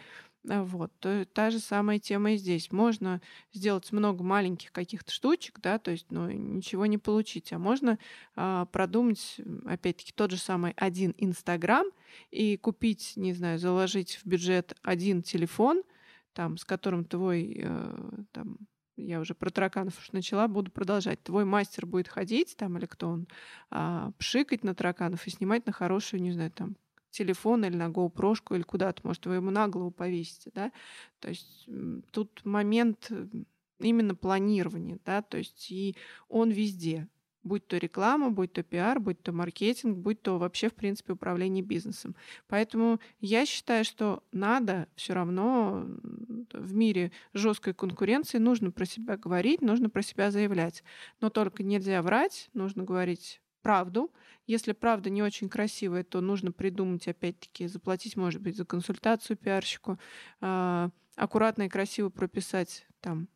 [0.49, 0.91] А, вот.
[0.99, 2.71] То, та же самая тема и здесь.
[2.71, 3.21] Можно
[3.53, 7.53] сделать много маленьких каких-то штучек, да, то есть, ну, ничего не получить.
[7.53, 7.99] А можно
[8.35, 11.85] а, продумать, опять-таки, тот же самый один Инстаграм
[12.31, 15.83] и купить, не знаю, заложить в бюджет один телефон,
[16.33, 18.57] там, с которым твой, э, там,
[18.95, 21.21] я уже про тараканов уж начала, буду продолжать.
[21.23, 23.27] Твой мастер будет ходить там, или кто он,
[23.69, 26.77] а, пшикать на тараканов и снимать на хорошую, не знаю, там,
[27.11, 30.71] телефон или на GoPro или куда-то, может, вы ему на голову повесите, да.
[31.19, 31.67] То есть
[32.11, 33.11] тут момент
[33.79, 35.95] именно планирования, да, то есть и
[36.29, 37.07] он везде,
[37.43, 41.63] будь то реклама, будь то пиар, будь то маркетинг, будь то вообще, в принципе, управление
[41.63, 42.15] бизнесом.
[42.47, 45.85] Поэтому я считаю, что надо все равно
[46.53, 50.83] в мире жесткой конкуренции нужно про себя говорить, нужно про себя заявлять.
[51.19, 54.11] Но только нельзя врать, нужно говорить правду.
[54.47, 59.99] Если правда не очень красивая, то нужно придумать, опять-таки, заплатить, может быть, за консультацию пиарщику,
[60.41, 63.27] э, аккуратно и красиво прописать там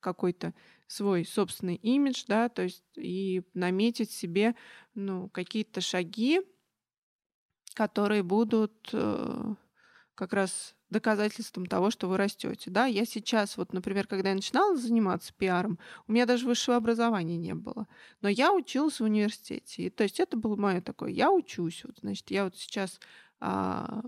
[0.00, 0.54] какой-то
[0.86, 4.54] свой собственный имидж, да, то есть и наметить себе,
[4.94, 6.40] ну, какие-то шаги,
[7.74, 9.54] которые будут э,
[10.20, 12.70] как раз доказательством того, что вы растете.
[12.70, 17.38] Да, я сейчас, вот, например, когда я начинала заниматься пиаром, у меня даже высшего образования
[17.38, 17.88] не было.
[18.20, 19.84] Но я училась в университете.
[19.84, 21.84] И, то есть это было мое такое, я учусь.
[21.84, 23.00] Вот, значит, я вот сейчас
[23.40, 24.02] а,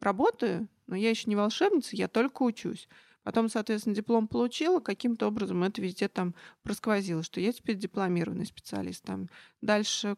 [0.00, 2.88] работаю, но я еще не волшебница, я только учусь.
[3.24, 9.02] Потом, соответственно, диплом получила, каким-то образом это везде там просквозило, что я теперь дипломированный специалист.
[9.02, 9.28] Там
[9.62, 10.16] дальше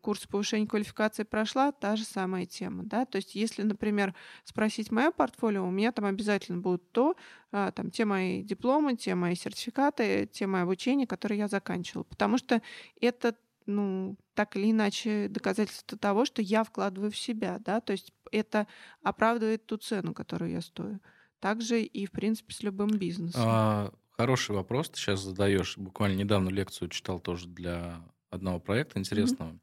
[0.00, 2.84] курс повышения квалификации прошла, та же самая тема.
[2.84, 3.04] Да?
[3.04, 7.16] То есть если, например, спросить мое портфолио, у меня там обязательно будут то,
[7.52, 12.04] а, там, те мои дипломы, те мои сертификаты, те мои обучения, которые я заканчивала.
[12.04, 12.62] Потому что
[13.00, 18.12] это ну, так или иначе доказательство того, что я вкладываю в себя, да, то есть
[18.30, 18.68] это
[19.02, 21.00] оправдывает ту цену, которую я стою.
[21.40, 23.42] Также и, в принципе, с любым бизнесом.
[23.44, 25.76] А, хороший вопрос ты сейчас задаешь.
[25.76, 29.50] Буквально недавно лекцию читал тоже для одного проекта интересного.
[29.50, 29.60] Mm-hmm.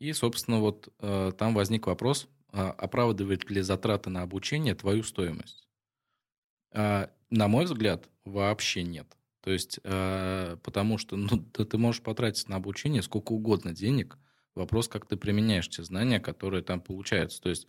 [0.00, 5.68] И, собственно, вот э, там возник вопрос, э, оправдывает ли затраты на обучение твою стоимость?
[6.72, 9.16] Э, на мой взгляд, вообще нет.
[9.40, 14.18] То есть, э, потому что ну, ты, ты можешь потратить на обучение сколько угодно денег.
[14.54, 17.40] Вопрос, как ты применяешь те знания, которые там получаются.
[17.40, 17.66] То есть,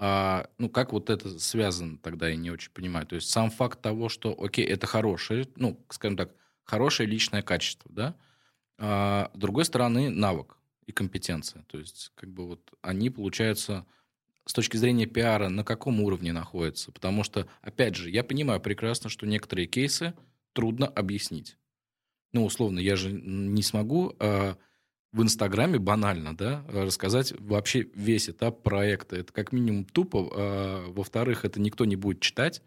[0.00, 3.04] а, ну, как вот это связано, тогда я не очень понимаю.
[3.06, 6.30] То есть сам факт того, что, окей, это хорошее, ну, скажем так,
[6.62, 8.14] хорошее личное качество, да,
[8.78, 10.56] а, с другой стороны, навык
[10.86, 11.64] и компетенция.
[11.64, 13.86] То есть, как бы вот они, получаются,
[14.46, 16.92] с точки зрения пиара, на каком уровне находятся.
[16.92, 20.14] Потому что, опять же, я понимаю прекрасно, что некоторые кейсы
[20.52, 21.58] трудно объяснить.
[22.32, 24.56] Ну, условно, я же не смогу а,
[25.12, 29.16] в Инстаграме банально, да, рассказать вообще весь этап проекта.
[29.16, 30.28] Это как минимум тупо.
[30.32, 32.62] А, во-вторых, это никто не будет читать,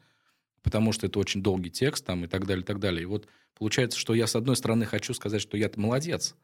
[0.64, 3.04] потому что это очень долгий текст там и так далее, и так далее.
[3.04, 3.28] И вот
[3.58, 6.36] получается, что я с одной стороны хочу сказать, что я-то молодец,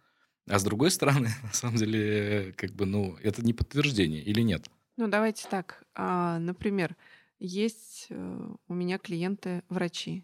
[0.47, 4.69] а с другой стороны, на самом деле, как бы, ну, это не подтверждение или нет?
[4.97, 5.83] Ну, давайте так.
[5.95, 6.95] А, например,
[7.39, 10.23] есть э, у меня клиенты врачи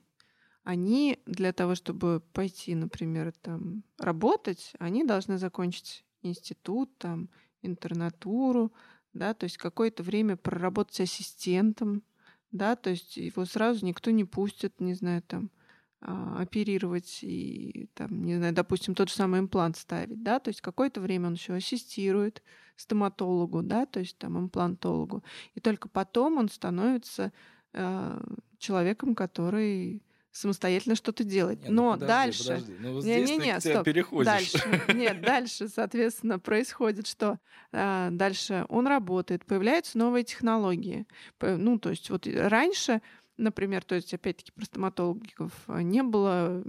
[0.63, 7.29] они для того, чтобы пойти, например, там работать, они должны закончить институт, там,
[7.61, 8.73] интернатуру,
[9.13, 12.03] да, то есть какое-то время проработать ассистентом,
[12.51, 15.51] да, то есть его сразу никто не пустит, не знаю, там,
[15.99, 20.61] а, оперировать и, там, не знаю, допустим, тот же самый имплант ставить, да, то есть
[20.61, 22.41] какое-то время он еще ассистирует
[22.75, 25.23] стоматологу, да, то есть там имплантологу,
[25.55, 27.33] и только потом он становится
[27.73, 28.21] э,
[28.57, 31.63] человеком, который самостоятельно что-то делать.
[31.63, 32.43] Не, ну Но подожди, дальше...
[32.43, 32.75] подожди.
[32.79, 33.85] Ну, вот не, здесь не, не, стоп.
[33.85, 34.25] переходишь.
[34.25, 37.39] Дальше, нет, дальше, соответственно, происходит, что
[37.71, 41.05] а, дальше он работает, появляются новые технологии.
[41.39, 43.01] Ну, то есть вот раньше
[43.37, 46.63] например, то есть, опять-таки, про стоматологов а, не было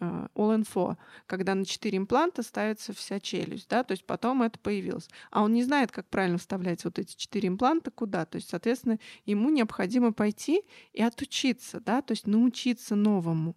[0.00, 5.08] а, all-info, когда на 4 импланта ставится вся челюсть, да, то есть потом это появилось.
[5.30, 8.98] А он не знает, как правильно вставлять вот эти 4 импланта куда, то есть, соответственно,
[9.26, 10.62] ему необходимо пойти
[10.92, 13.56] и отучиться, да, то есть научиться новому.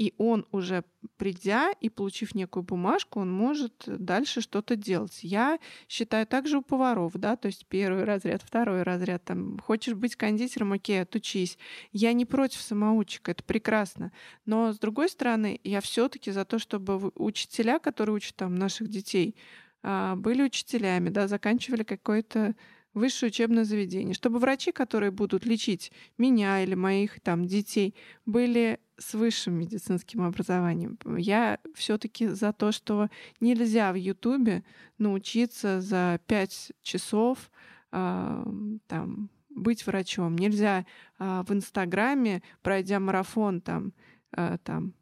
[0.00, 0.82] И он уже
[1.18, 5.18] придя и получив некую бумажку, он может дальше что-то делать.
[5.20, 5.58] Я
[5.90, 10.72] считаю также у поваров, да, то есть первый разряд, второй разряд, там, хочешь быть кондитером,
[10.72, 11.58] окей, отучись.
[11.92, 14.10] Я не против самоучек, это прекрасно.
[14.46, 18.88] Но, с другой стороны, я все таки за то, чтобы учителя, которые учат там наших
[18.88, 19.36] детей,
[19.82, 22.54] а, были учителями, да, заканчивали какое-то
[22.94, 27.94] высшее учебное заведение, чтобы врачи, которые будут лечить меня или моих там детей,
[28.26, 30.98] были с высшим медицинским образованием.
[31.16, 33.08] Я все-таки за то, что
[33.40, 34.62] нельзя в Ютубе
[34.98, 37.50] научиться за пять часов
[37.90, 38.46] а,
[38.86, 40.36] там быть врачом.
[40.36, 40.86] Нельзя
[41.18, 43.92] а, в Инстаграме, пройдя марафон там,
[44.32, 44.94] а, там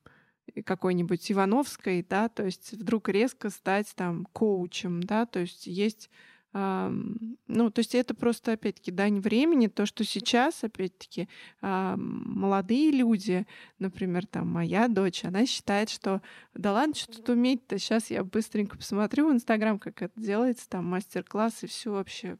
[0.64, 6.10] какой-нибудь Ивановской, да, то есть вдруг резко стать там коучем, да, то есть есть
[6.52, 11.28] ну, то есть это просто, опять-таки, дань времени, то, что сейчас, опять-таки,
[11.60, 13.46] ам, молодые люди,
[13.78, 16.22] например, там моя дочь, она считает, что
[16.54, 20.86] да ладно, что тут уметь-то, сейчас я быстренько посмотрю в Инстаграм, как это делается, там
[20.86, 22.38] мастер-класс и все вообще,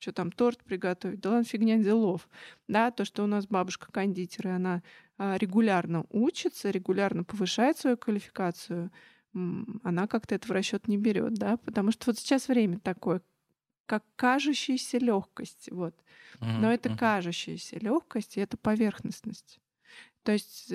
[0.00, 2.28] что там торт приготовить, да ладно, фигня делов,
[2.66, 4.82] да, то, что у нас бабушка кондитер, и она
[5.16, 8.90] а, регулярно учится, регулярно повышает свою квалификацию,
[9.84, 13.22] она как-то это в расчет не берет, да, потому что вот сейчас время такое,
[13.86, 15.94] как кажущаяся легкость, вот.
[16.40, 19.60] Мгм, Но это кажущаяся легкость, и это поверхностность.
[20.24, 20.72] То есть,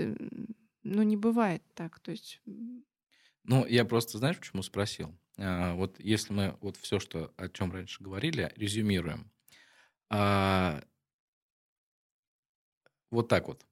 [0.83, 1.99] ну, не бывает так.
[1.99, 2.41] То есть,
[3.43, 5.17] Ну, я просто, знаешь, почему спросил?
[5.37, 9.31] А, вот если мы вот все, что, о чем раньше говорили, резюмируем.
[10.09, 10.81] А,
[13.11, 13.65] вот так вот.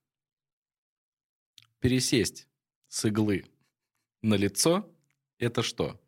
[1.81, 2.47] Пересесть
[2.87, 3.43] с иглы
[4.21, 4.89] на лицо–
[5.39, 5.99] это что?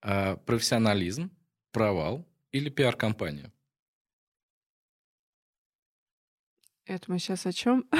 [0.00, 1.30] А, профессионализм,
[1.72, 3.52] провал или пиар-компания?
[6.86, 7.84] это мы сейчас о чем?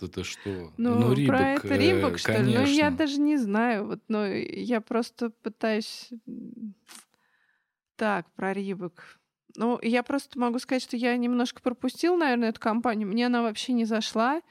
[0.00, 0.72] Да ты что?
[0.78, 2.54] Ну, Рибок, про это э, Рибок, что ли?
[2.56, 3.86] Ну, я даже не знаю.
[3.86, 6.10] Вот, но я просто пытаюсь...
[7.94, 9.20] Так, про Рибок.
[9.54, 13.06] Ну, я просто могу сказать, что я немножко пропустил, наверное, эту компанию.
[13.06, 14.42] Мне она вообще не зашла.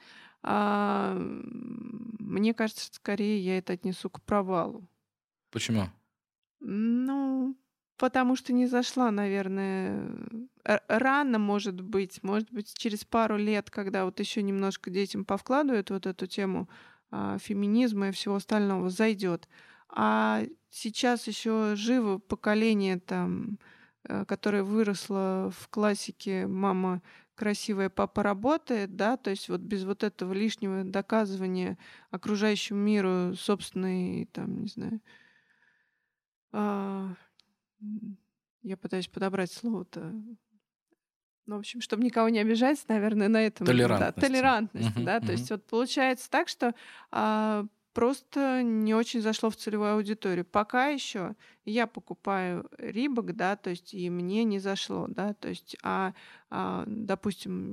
[0.42, 4.88] А, мне кажется, скорее я это отнесу к провалу.
[5.50, 5.88] Почему?
[6.60, 7.56] Ну,
[7.96, 10.08] потому что не зашла, наверное.
[10.64, 15.90] Р- Рано, может быть, может быть, через пару лет, когда вот еще немножко детям повкладывают
[15.90, 16.68] вот эту тему
[17.10, 19.48] а, феминизма и всего остального, зайдет.
[19.88, 23.58] А сейчас еще живо поколение там,
[24.04, 27.02] э, которое выросло в классике «мама
[27.34, 31.78] красивая, папа работает», да, то есть вот без вот этого лишнего доказывания
[32.10, 35.00] окружающему миру собственной, там, не знаю,
[36.52, 37.14] а,
[38.62, 40.12] я пытаюсь подобрать слово-то.
[41.46, 43.66] Ну, в общем, чтобы никого не обижать, наверное, на этом...
[43.66, 44.32] да, Толерантности.
[44.32, 45.18] толерантность, Мгм, да.
[45.18, 45.32] То мгм.
[45.32, 46.74] есть вот получается так, что
[47.10, 50.44] а, просто не очень зашло в целевую аудиторию.
[50.44, 55.76] Пока еще я покупаю Рибок, да, то есть и мне не зашло, да, то есть,
[55.82, 56.14] а,
[56.50, 57.72] а, допустим,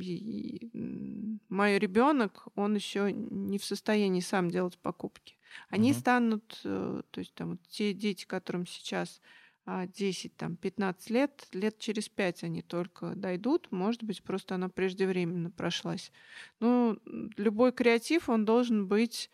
[1.50, 5.38] мой ребенок, он еще не в состоянии сам делать покупки.
[5.70, 6.00] Они Мгм.
[6.00, 9.22] станут, э, то есть там вот те дети, которым сейчас
[9.66, 14.68] а, 10, там, 15 лет, лет через 5 они только дойдут, может быть, просто она
[14.70, 16.12] преждевременно прошлась.
[16.60, 16.98] Ну,
[17.38, 19.30] любой креатив, он должен быть...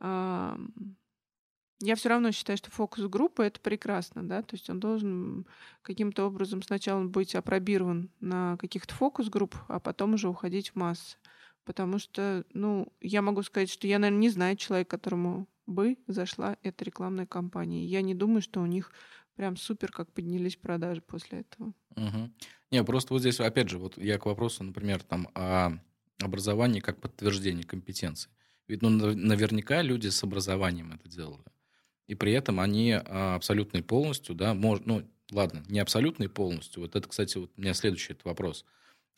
[0.00, 5.46] Я все равно считаю, что фокус группы это прекрасно, да, то есть он должен
[5.82, 11.18] каким-то образом сначала быть опробирован на каких-то фокус-групп, а потом уже уходить в массы.
[11.64, 16.56] Потому что, ну, я могу сказать, что я, наверное, не знаю человека, которому бы зашла
[16.62, 17.84] эта рекламная кампания.
[17.84, 18.90] Я не думаю, что у них
[19.36, 21.74] прям супер как поднялись продажи после этого.
[21.94, 22.34] Мгм.
[22.70, 25.78] Не, просто вот здесь, опять же, вот я к вопросу, например, там, о
[26.20, 28.30] образовании как подтверждение компетенции.
[28.68, 31.42] Ведь ну, нав- наверняка люди с образованием это делали.
[32.06, 35.02] И при этом они а, абсолютно и полностью, да, мож, ну,
[35.32, 36.82] ладно, не абсолютно и полностью.
[36.82, 38.64] Вот это, кстати, вот у меня следующий этот вопрос.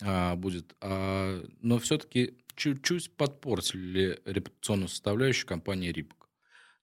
[0.02, 0.74] а, будет.
[0.80, 6.28] А, но все-таки чуть-чуть подпортили репутационную составляющую компании Рибок.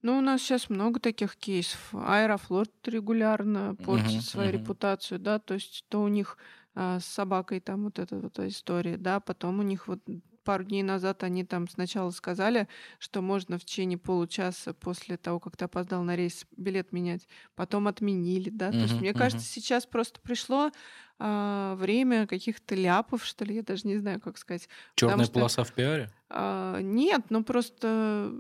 [0.02, 1.94] Ну, у нас сейчас много таких кейсов.
[1.94, 4.54] Аэрофлот регулярно портит uh-huh, свою uh-huh.
[4.62, 6.38] репутацию, да, то есть то у них
[6.76, 10.00] а, с собакой там вот эта вот история, да, потом у них вот
[10.48, 12.70] пару дней назад они там сначала сказали,
[13.00, 17.28] что можно в течение получаса после того, как ты опоздал на рейс, билет менять.
[17.56, 18.70] Потом отменили, да.
[18.70, 19.18] Uh-huh, То есть, мне uh-huh.
[19.18, 20.72] кажется, сейчас просто пришло
[21.20, 24.70] а, время каких-то ляпов, что ли, я даже не знаю, как сказать.
[24.96, 26.10] Черная что, полоса в пиаре?
[26.30, 28.34] А, нет, ну просто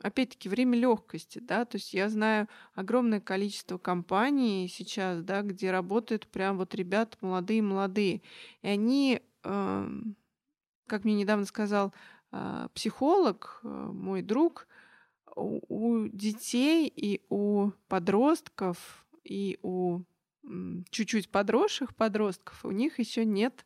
[0.00, 6.26] опять-таки время легкости, да, то есть я знаю огромное количество компаний сейчас, да, где работают
[6.26, 8.22] прям вот ребята молодые-молодые,
[8.62, 9.88] и они э,
[10.90, 11.94] как мне недавно сказал
[12.32, 14.66] а, психолог, а, мой друг,
[15.36, 20.00] у детей и у подростков и у
[20.90, 23.64] чуть-чуть подросших подростков у них еще нет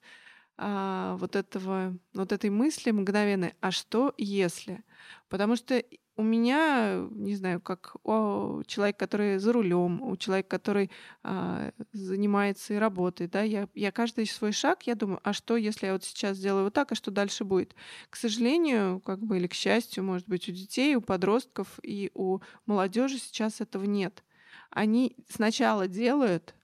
[0.58, 4.84] а, вот этого вот этой мысли мгновенной а что если?
[5.30, 5.82] Потому что
[6.16, 10.90] у меня, не знаю, как у человека, который за рулем, у человека, который
[11.22, 15.86] а, занимается и работает, да, я, я каждый свой шаг, я думаю, а что, если
[15.86, 17.74] я вот сейчас сделаю вот так, а что дальше будет?
[18.10, 22.38] К сожалению, как бы или к счастью, может быть, у детей, у подростков и у
[22.66, 24.22] молодежи сейчас этого нет.
[24.70, 26.54] Они сначала делают,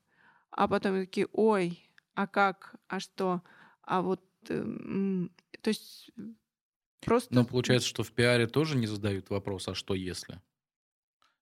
[0.53, 3.43] а потом такие, ой, а как, а что,
[3.83, 4.63] а вот, э,
[5.61, 6.11] то есть
[7.01, 7.35] Просто...
[7.35, 10.41] Но получается, что в пиаре тоже не задают вопрос, а что если?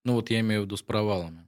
[0.05, 1.48] Ну вот я имею в виду с провалами.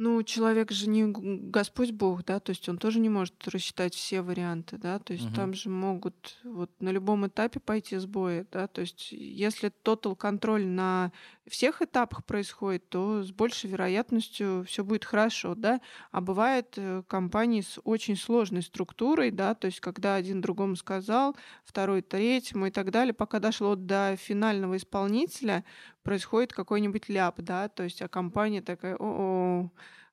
[0.00, 4.22] Ну, человек же не Господь Бог, да, то есть он тоже не может рассчитать все
[4.22, 5.34] варианты, да, то есть угу.
[5.34, 10.64] там же могут вот на любом этапе пойти сбои, да, то есть если тотал контроль
[10.64, 11.10] на
[11.48, 15.80] всех этапах происходит, то с большей вероятностью все будет хорошо, да,
[16.12, 21.34] а бывает э, компании с очень сложной структурой, да, то есть когда один другому сказал,
[21.64, 25.64] второй третьему и так далее, пока дошло до финального исполнителя,
[26.08, 29.68] происходит какой-нибудь ляп, да, то есть а компания такая, о-о,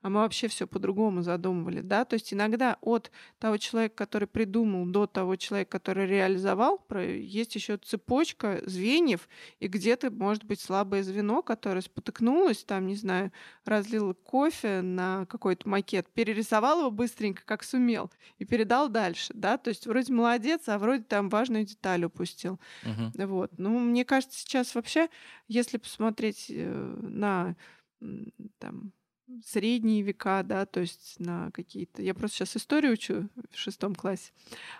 [0.05, 4.85] а мы вообще все по-другому задумывали, да, то есть иногда от того человека, который придумал,
[4.85, 9.27] до того человека, который реализовал, есть еще цепочка звеньев,
[9.59, 13.31] и где-то может быть слабое звено, которое спотыкнулось, там, не знаю,
[13.63, 19.69] разлило кофе на какой-то макет, перерисовал его быстренько, как сумел, и передал дальше, да, то
[19.69, 22.59] есть вроде молодец, а вроде там важную деталь упустил.
[22.83, 23.25] Uh-huh.
[23.25, 23.53] Вот.
[23.57, 25.09] Ну, мне кажется, сейчас вообще,
[25.47, 27.55] если посмотреть э, на
[28.59, 28.91] там
[29.43, 32.01] средние века, да, то есть на какие-то...
[32.01, 34.31] Я просто сейчас историю учу в шестом классе.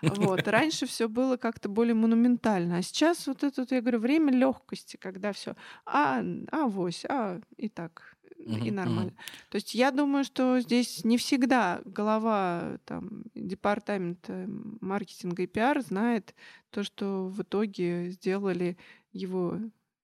[0.02, 0.46] Вот.
[0.48, 5.32] Раньше все было как-то более монументально, а сейчас вот это, я говорю, время легкости, когда
[5.32, 6.22] все, а,
[6.52, 9.12] а, вось, а, и так, и нормально.
[9.50, 14.46] То есть я думаю, что здесь не всегда голова там, департамента
[14.80, 16.34] маркетинга и пиар знает
[16.70, 18.76] то, что в итоге сделали
[19.12, 19.58] его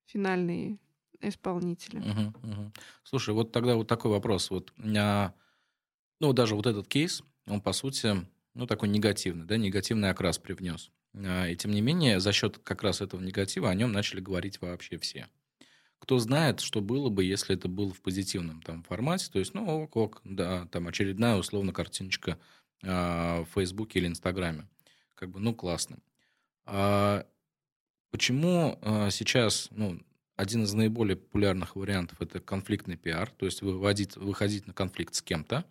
[0.07, 0.78] финальные
[1.22, 2.00] исполнителя.
[2.00, 2.72] Угу, угу.
[3.04, 4.50] Слушай, вот тогда вот такой вопрос.
[4.50, 5.32] Вот, а,
[6.20, 10.90] ну, даже вот этот кейс, он, по сути, ну, такой негативный, да, негативный окрас привнес.
[11.14, 14.60] А, и тем не менее, за счет как раз этого негатива о нем начали говорить
[14.60, 15.28] вообще все.
[15.98, 19.84] Кто знает, что было бы, если это было в позитивном там формате, то есть, ну,
[19.84, 22.38] ок, ок, да, там очередная, условно, картиночка
[22.82, 24.68] а, в Фейсбуке или Инстаграме.
[25.14, 25.98] Как бы, ну, классно.
[26.64, 27.24] А
[28.10, 30.00] почему а, сейчас, ну,
[30.43, 35.22] один из наиболее популярных вариантов это конфликтный пиар, то есть выводить, выходить на конфликт с
[35.22, 35.64] кем-то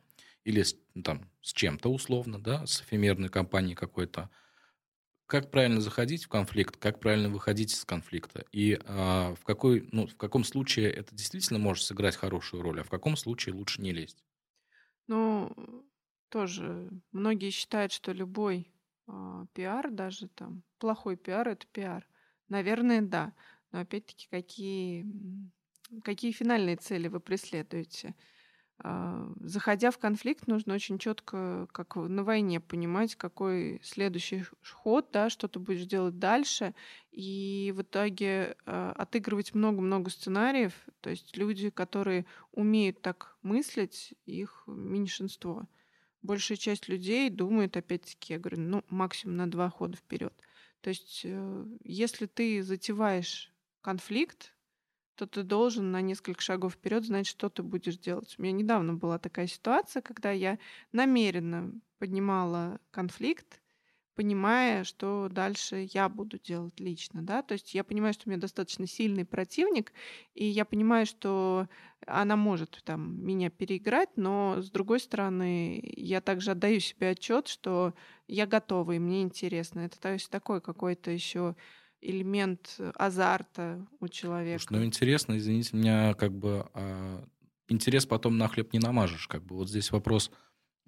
[0.45, 4.29] или с, ну, там, с чем-то условно, да, с эфемерной компанией какой-то.
[5.27, 10.07] Как правильно заходить в конфликт, как правильно выходить из конфликта, и а, в, какой, ну,
[10.07, 13.91] в каком случае это действительно может сыграть хорошую роль, а в каком случае лучше не
[13.91, 14.23] лезть?
[15.07, 15.85] Ну,
[16.29, 18.73] тоже многие считают, что любой
[19.07, 22.07] э, пиар, даже там плохой пиар, это пиар.
[22.47, 23.33] Наверное, да.
[23.71, 25.05] Но опять-таки, какие,
[26.03, 28.15] какие финальные цели вы преследуете?
[28.83, 35.29] А, заходя в конфликт, нужно очень четко, как на войне, понимать, какой следующий ход, да,
[35.29, 36.73] что ты будешь делать дальше,
[37.11, 40.73] и в итоге э, отыгрывать много-много сценариев.
[41.01, 45.67] То есть люди, которые умеют так мыслить, их меньшинство.
[46.23, 50.33] Большая часть людей думает, опять-таки, я говорю, ну, максимум на два хода вперед.
[50.81, 53.50] То есть, э, если ты затеваешь
[53.81, 54.55] конфликт,
[55.15, 58.35] то ты должен на несколько шагов вперед знать, что ты будешь делать.
[58.37, 60.57] У меня недавно была такая ситуация, когда я
[60.91, 63.61] намеренно поднимала конфликт,
[64.15, 68.39] понимая, что дальше я буду делать лично, да, то есть я понимаю, что у меня
[68.41, 69.93] достаточно сильный противник,
[70.33, 71.67] и я понимаю, что
[72.05, 77.93] она может там меня переиграть, но с другой стороны, я также отдаю себе отчет, что
[78.27, 79.81] я готова, и мне интересно.
[79.81, 81.55] Это то есть такой какой-то еще
[82.01, 84.59] элемент азарта у человека.
[84.59, 87.23] Слушай, ну интересно, извините меня, как бы а,
[87.67, 90.31] интерес потом на хлеб не намажешь, как бы вот здесь вопрос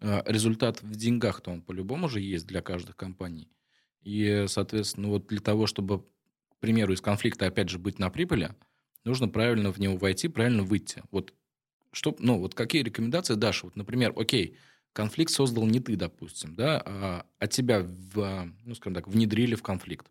[0.01, 3.49] а, результат в деньгах-то он по-любому же есть для каждой компании.
[4.01, 8.53] И, соответственно, вот для того, чтобы, к примеру, из конфликта, опять же, быть на прибыли,
[9.05, 11.03] нужно правильно в него войти, правильно выйти.
[11.11, 11.33] Вот,
[11.91, 13.63] что, ну, вот какие рекомендации дашь?
[13.63, 14.57] Вот, например, окей,
[14.91, 19.63] конфликт создал не ты, допустим, да, а, а тебя, в, ну, скажем так, внедрили в
[19.63, 20.07] конфликт.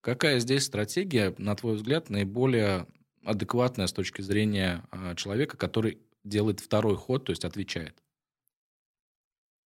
[0.00, 2.86] Какая здесь стратегия, на твой взгляд, наиболее
[3.24, 8.02] адекватная с точки зрения а, человека, который делает второй ход, то есть отвечает?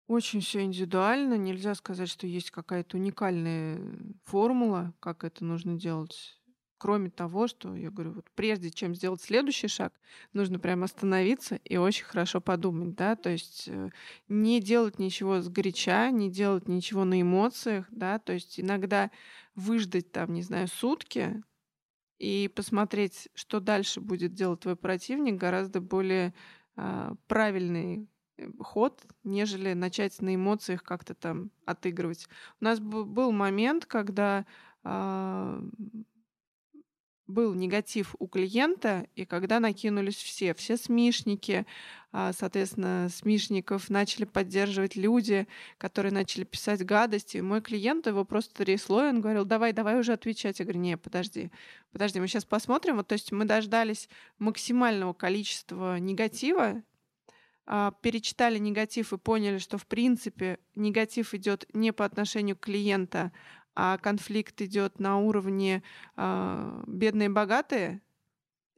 [0.08, 1.34] Очень все индивидуально.
[1.34, 3.80] Нельзя сказать, что есть какая-то уникальная
[4.24, 6.40] формула, как это нужно делать.
[6.78, 9.92] Кроме того, что я говорю, вот прежде чем сделать следующий шаг,
[10.32, 13.90] нужно прямо остановиться и очень хорошо подумать, да, то есть э,
[14.28, 19.10] не делать ничего с горяча, не делать ничего на эмоциях, да, то есть иногда
[19.54, 21.42] выждать там, не знаю, сутки
[22.18, 26.34] и посмотреть, что дальше будет делать твой противник, гораздо более
[26.76, 28.08] а, правильный
[28.38, 32.28] Э, ход, нежели начать на эмоциях как-то там отыгрывать.
[32.60, 34.46] У нас был момент, когда
[34.84, 35.62] э,
[37.26, 41.66] был негатив у клиента, и когда накинулись все, все смешники,
[42.12, 45.48] э, соответственно, смешников начали поддерживать люди,
[45.78, 47.38] которые начали писать гадости.
[47.38, 50.58] Мой клиент его просто трясло, и он говорил, давай, давай уже отвечать.
[50.60, 51.50] Я говорю, не, подожди,
[51.92, 52.96] подожди, мы сейчас посмотрим.
[52.96, 54.08] Вот, то есть мы дождались
[54.38, 56.82] максимального количества негатива,
[57.68, 63.32] а, перечитали негатив и поняли, что в принципе негатив идет не по отношению к клиента,
[63.76, 65.82] а конфликт идет на уровне
[66.16, 68.00] э, бедные богатые,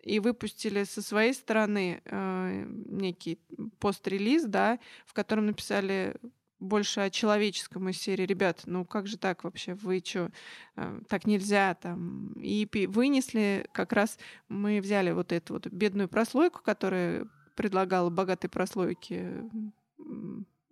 [0.02, 3.38] и выпустили со своей стороны э, некий
[3.78, 6.16] пост-релиз, да, в котором написали
[6.60, 9.74] больше о человеческом из серии «Ребят, ну как же так вообще?
[9.74, 10.30] Вы что?
[10.76, 12.32] Э, так нельзя там».
[12.32, 14.18] И вынесли, как раз
[14.48, 19.44] мы взяли вот эту вот бедную прослойку, которая предлагала богатой прослойке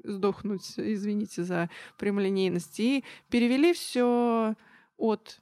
[0.07, 4.55] сдохнуть, извините за прямолинейность, и перевели все
[4.97, 5.41] от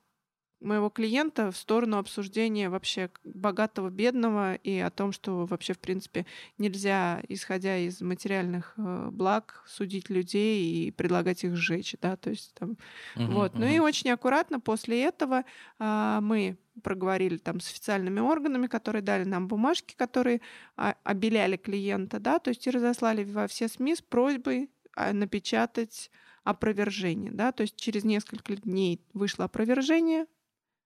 [0.65, 6.27] моего клиента в сторону обсуждения вообще богатого, бедного и о том, что вообще, в принципе,
[6.59, 12.55] нельзя, исходя из материальных э, благ, судить людей и предлагать их сжечь, да, то есть
[12.55, 12.77] там,
[13.17, 13.53] uh-huh, вот.
[13.53, 13.59] Uh-huh.
[13.59, 15.45] Ну и очень аккуратно после этого
[15.79, 20.41] а, мы проговорили там с официальными органами, которые дали нам бумажки, которые
[20.77, 26.11] а, обеляли клиента, да, то есть и разослали во все СМИ с просьбой а, напечатать
[26.43, 30.27] опровержение, да, то есть через несколько дней вышло опровержение,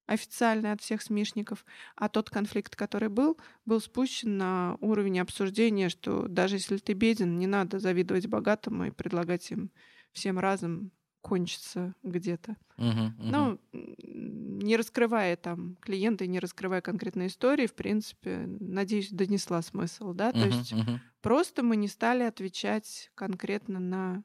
[0.09, 6.27] официально от всех смешников, а тот конфликт, который был, был спущен на уровень обсуждения, что
[6.27, 9.71] даже если ты беден, не надо завидовать богатому и предлагать им
[10.13, 10.91] всем разом
[11.21, 12.57] кончиться где-то.
[12.79, 13.13] Uh-huh, uh-huh.
[13.21, 20.15] Ну, не раскрывая там клиента и не раскрывая конкретной истории, в принципе, надеюсь, донесла смысл,
[20.15, 20.99] да, то uh-huh, есть uh-huh.
[21.21, 24.23] просто мы не стали отвечать конкретно на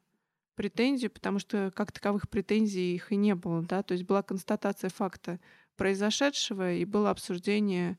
[0.56, 4.90] претензию, потому что как таковых претензий их и не было, да, то есть была констатация
[4.90, 5.40] факта
[5.76, 7.98] произошедшего, и было обсуждение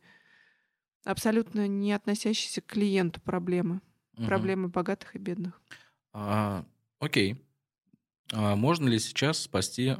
[1.04, 3.80] абсолютно не относящейся к клиенту проблемы.
[4.16, 4.26] Угу.
[4.26, 5.60] Проблемы богатых и бедных.
[6.12, 6.64] А,
[6.98, 7.36] окей.
[8.32, 9.96] А можно ли сейчас спасти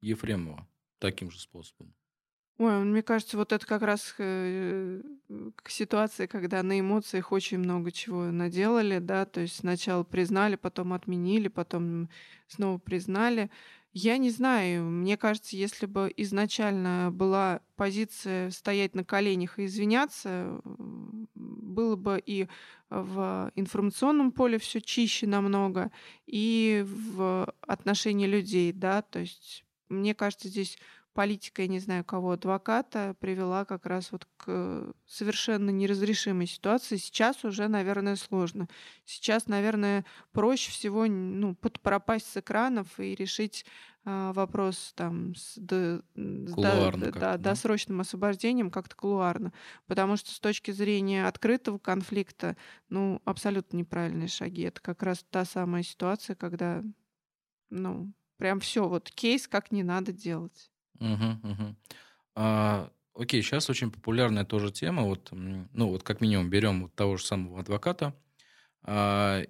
[0.00, 0.66] Ефремова
[0.98, 1.94] таким же способом?
[2.56, 5.02] Ой, мне кажется, вот это как раз э,
[5.56, 10.92] к ситуации, когда на эмоциях очень много чего наделали, да, то есть сначала признали, потом
[10.92, 12.08] отменили, потом
[12.46, 13.50] снова признали.
[13.96, 14.84] Я не знаю.
[14.86, 22.48] Мне кажется, если бы изначально была позиция стоять на коленях и извиняться, было бы и
[22.90, 25.92] в информационном поле все чище намного,
[26.26, 30.76] и в отношении людей, да, то есть мне кажется, здесь
[31.14, 36.96] политика, я не знаю кого, адвоката, привела как раз вот к совершенно неразрешимой ситуации.
[36.96, 38.68] Сейчас уже, наверное, сложно.
[39.04, 43.64] Сейчас, наверное, проще всего ну, пропасть с экранов и решить
[44.04, 49.52] э, вопрос там с, до, кулуарно да, да, досрочным освобождением как-то кулуарно.
[49.86, 52.56] Потому что с точки зрения открытого конфликта,
[52.88, 54.62] ну, абсолютно неправильные шаги.
[54.62, 56.82] Это как раз та самая ситуация, когда,
[57.70, 60.70] ну, прям все, вот кейс как не надо делать.
[61.00, 61.76] Мгм.
[62.36, 65.04] А, окей, сейчас очень популярная тоже тема.
[65.04, 68.14] Вот, ну, вот как минимум берем вот того же самого адвоката.
[68.84, 69.42] А,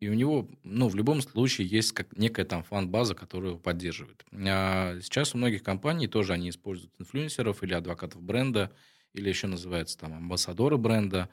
[0.00, 4.24] и у него, ну, в любом случае есть как некая там фан-база, которая его поддерживает.
[4.32, 8.72] А сейчас у многих компаний тоже они используют инфлюенсеров или адвокатов бренда,
[9.14, 11.30] или еще называется там амбассадоры бренда.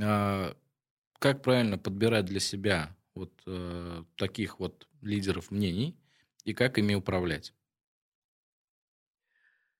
[0.00, 0.56] А
[1.20, 5.98] как правильно подбирать для себя вот э, таких вот лидеров мнений
[6.44, 7.54] и как ими управлять?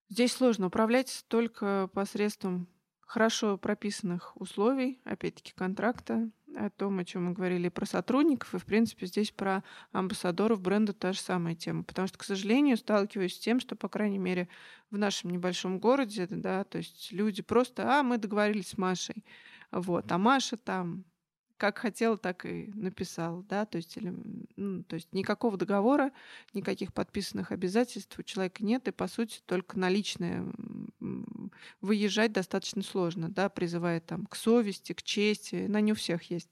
[0.09, 2.69] Здесь сложно управлять только посредством
[3.01, 8.65] хорошо прописанных условий, опять-таки контракта, о том, о чем мы говорили про сотрудников, и, в
[8.65, 11.83] принципе, здесь про амбассадоров бренда та же самая тема.
[11.83, 14.49] Потому что, к сожалению, сталкиваюсь с тем, что, по крайней мере,
[14.91, 19.25] в нашем небольшом городе, да, то есть люди просто, а, мы договорились с Машей,
[19.71, 21.05] вот, а Маша там
[21.57, 24.15] как хотел, так и написал, да, то есть, или,
[24.57, 26.13] ну, то есть никакого договора,
[26.55, 30.45] никаких подписанных обязательств у человека нет, и по сути только наличное
[31.81, 36.51] выезжать достаточно сложно, да, призывая там к совести, к чести, на не у всех есть,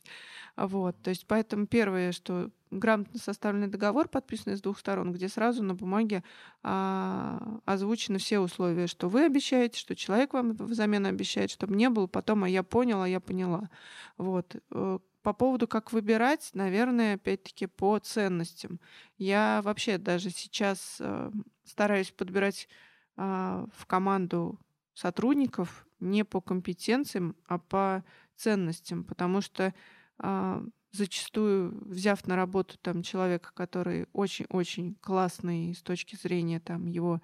[0.57, 5.63] вот, то есть поэтому первое, что грамотно составленный договор, подписанный с двух сторон, где сразу
[5.63, 6.23] на бумаге
[6.63, 12.07] а, озвучены все условия, что вы обещаете, что человек вам взамен обещает, чтобы не было
[12.07, 13.71] потом, а я поняла, а я поняла.
[14.17, 14.57] Вот.
[14.71, 18.79] Э, по поводу, как выбирать, наверное, опять-таки по ценностям.
[19.17, 21.31] Я вообще даже сейчас э,
[21.65, 22.69] стараюсь подбирать
[23.17, 24.61] э, в команду
[24.93, 28.05] сотрудников не по компетенциям, а по
[28.37, 29.73] ценностям, потому что
[30.19, 37.21] э, зачастую, взяв на работу там человека, который очень-очень классный с точки зрения там его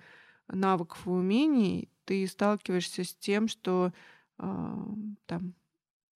[0.49, 3.93] навыков и умений, ты сталкиваешься с тем, что
[4.39, 4.77] э,
[5.27, 5.55] там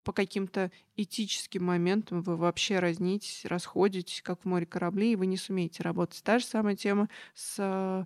[0.03, 5.37] по каким-то этическим моментам вы вообще разнитесь, расходитесь, как в море корабли, и вы не
[5.37, 6.23] сумеете работать.
[6.23, 8.05] Та же самая тема с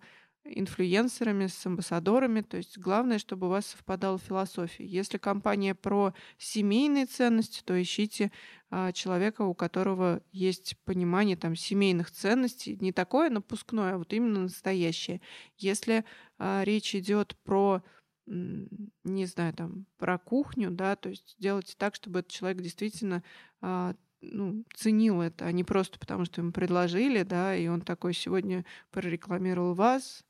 [0.49, 2.41] инфлюенсерами, с амбассадорами.
[2.41, 4.85] То есть главное, чтобы у вас совпадала философия.
[4.85, 8.31] Если компания про семейные ценности, то ищите
[8.69, 12.77] а, человека, у которого есть понимание там, семейных ценностей.
[12.79, 15.21] Не такое напускное, а вот именно настоящее.
[15.57, 16.05] Если
[16.37, 17.83] а, речь идет про
[18.29, 23.23] не знаю, там, про кухню, да, то есть делайте так, чтобы этот человек действительно
[23.61, 28.13] а, ну, ценил это, а не просто потому, что ему предложили, да, и он такой
[28.13, 30.25] сегодня прорекламировал вас,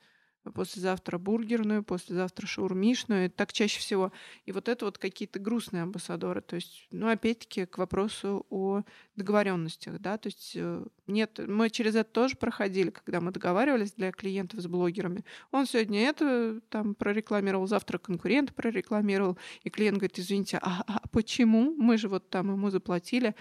[0.53, 4.11] послезавтра бургерную, послезавтра шаурмишную, так чаще всего.
[4.45, 6.41] И вот это вот какие-то грустные амбассадоры.
[6.41, 8.83] То есть, ну, опять-таки, к вопросу о
[9.15, 14.11] договоренностях, да, то есть э, нет, мы через это тоже проходили, когда мы договаривались для
[14.11, 15.23] клиентов с блогерами.
[15.51, 21.73] Он сегодня это там прорекламировал, завтра конкурент прорекламировал, и клиент говорит, извините, а, а почему?
[21.77, 23.35] Мы же вот там ему заплатили.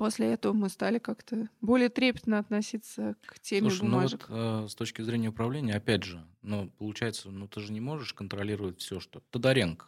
[0.00, 4.28] После этого мы стали как-то более трепетно относиться к теме Слушай, бумажек.
[4.30, 7.82] ну вот э, с точки зрения управления, опять же, ну, получается, ну ты же не
[7.82, 9.20] можешь контролировать все, что...
[9.28, 9.84] Тодоренко.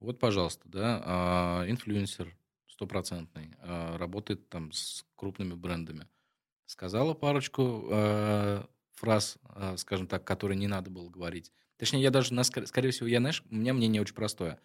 [0.00, 2.34] Вот, пожалуйста, да, э, инфлюенсер
[2.68, 6.08] стопроцентный, э, работает там с крупными брендами.
[6.64, 11.52] Сказала парочку э, фраз, э, скажем так, которые не надо было говорить.
[11.76, 14.58] Точнее, я даже, скорее всего, я, знаешь, у меня мнение очень простое.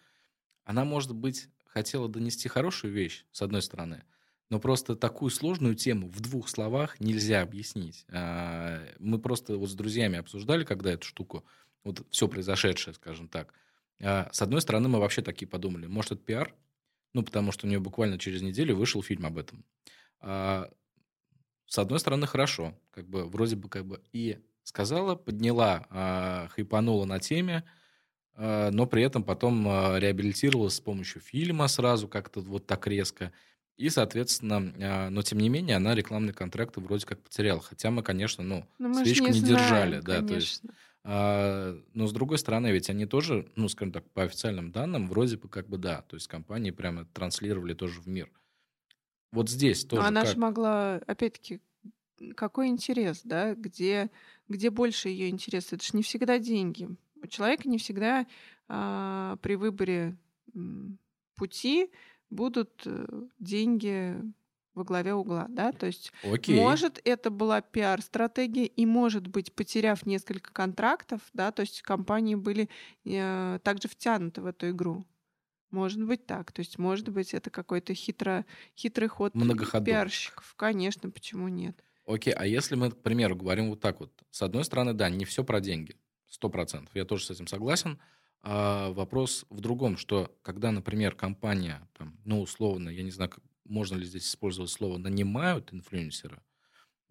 [0.64, 4.04] Она, может быть, хотела донести хорошую вещь, с одной стороны,
[4.52, 8.04] но просто такую сложную тему в двух словах нельзя объяснить.
[8.10, 11.42] А, мы просто вот с друзьями обсуждали, когда эту штуку,
[11.84, 13.54] вот все произошедшее, скажем так.
[14.02, 16.54] А, с одной стороны, мы вообще такие подумали, может, это пиар?
[17.14, 19.64] Ну, потому что у нее буквально через неделю вышел фильм об этом.
[20.20, 20.70] А,
[21.64, 22.78] с одной стороны, хорошо.
[22.90, 27.64] Как бы, вроде бы, как бы и сказала, подняла, хайпанула на теме,
[28.36, 29.64] но при этом потом
[29.96, 33.32] реабилитировалась с помощью фильма сразу как-то вот так резко.
[33.82, 37.60] И, соответственно, а, но тем не менее, она рекламные контракты вроде как потеряла.
[37.60, 39.96] Хотя мы, конечно, ну, но мы свечку не, не знаем, держали.
[39.96, 40.28] Да, конечно.
[40.28, 40.62] то есть,
[41.02, 45.36] а, но с другой стороны, ведь они тоже, ну, скажем так, по официальным данным, вроде
[45.36, 46.02] бы как бы да.
[46.02, 48.30] То есть компании прямо транслировали тоже в мир.
[49.32, 50.00] Вот здесь тоже.
[50.00, 50.30] Но она как...
[50.30, 51.60] же могла, опять-таки,
[52.36, 54.10] какой интерес, да, где,
[54.48, 55.72] где больше ее интерес?
[55.72, 56.88] Это же не всегда деньги.
[57.20, 58.28] У человека не всегда
[58.68, 60.16] а, при выборе
[61.34, 61.90] пути
[62.32, 63.06] будут э,
[63.38, 64.16] деньги
[64.74, 66.56] во главе угла, да, то есть Окей.
[66.56, 72.70] может это была пиар-стратегия и может быть потеряв несколько контрактов, да, то есть компании были
[73.04, 75.04] э, также втянуты в эту игру.
[75.70, 78.44] Может быть так, то есть может быть это какой-то хитро,
[78.76, 81.82] хитрый ход пиарщиков, конечно, почему нет?
[82.06, 85.24] Окей, а если мы, к примеру, говорим вот так вот, с одной стороны, да, не
[85.24, 85.96] все про деньги,
[86.28, 87.98] сто процентов, я тоже с этим согласен,
[88.42, 93.30] а вопрос в другом, что когда, например, компания, там, ну, условно, я не знаю,
[93.64, 96.42] можно ли здесь использовать слово, нанимают инфлюенсера,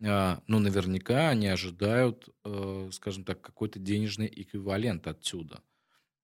[0.02, 5.62] ну, наверняка они ожидают, э, скажем так, какой-то денежный эквивалент отсюда.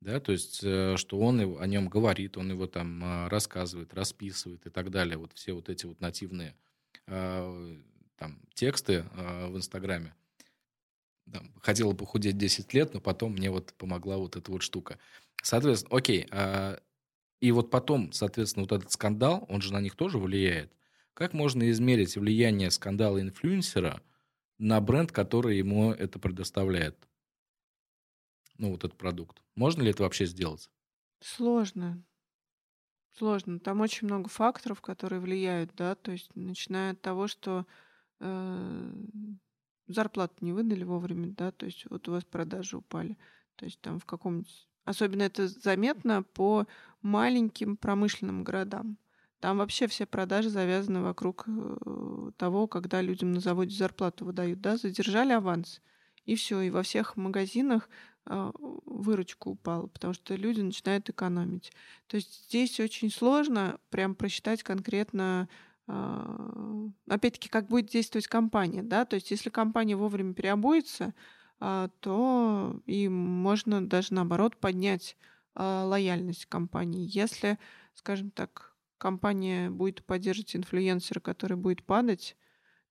[0.02, 4.66] да, то есть, э, что он о нем говорит, он его там а, рассказывает, расписывает
[4.66, 5.18] и так далее.
[5.18, 6.56] Вот все вот эти вот нативные
[7.08, 7.78] а,
[8.18, 10.16] там тексты в Инстаграме.
[11.32, 14.98] Там, хотела похудеть 10 лет, но потом мне вот помогла вот эта вот штука.
[15.44, 16.28] Соответственно, окей,
[17.40, 20.72] и вот потом, соответственно, вот этот скандал, он же на них тоже влияет.
[21.14, 24.02] Как можно измерить влияние скандала инфлюенсера
[24.58, 26.98] на бренд, который ему это предоставляет?
[28.58, 29.44] Ну, вот этот продукт.
[29.56, 30.70] Можно ли это вообще сделать?
[31.20, 32.04] Сложно.
[33.18, 33.60] Сложно.
[33.60, 37.66] Там очень много факторов, которые влияют, да, то есть начиная от того, что
[38.20, 38.92] э,
[39.88, 43.18] зарплату не выдали вовремя, да, то есть вот у вас продажи упали,
[43.56, 44.68] то есть там в каком-нибудь...
[44.86, 46.66] Особенно это заметно по
[47.02, 48.98] маленьким промышленным городам.
[49.40, 54.78] Там вообще все продажи завязаны вокруг э, того, когда людям на заводе зарплату выдают, да,
[54.78, 55.82] задержали аванс,
[56.26, 57.90] и все, и во всех магазинах
[58.30, 58.52] а,
[58.86, 61.72] выручка упала, потому что люди начинают экономить.
[62.08, 65.48] То есть здесь очень сложно прям просчитать конкретно,
[65.88, 71.14] опять-таки, как будет действовать компания, да, то есть если компания вовремя переобуется,
[71.60, 75.18] а, то и можно даже наоборот поднять
[75.56, 77.10] лояльность компании.
[77.12, 77.58] Если,
[77.96, 82.36] скажем так, компания будет поддерживать инфлюенсера, который будет падать,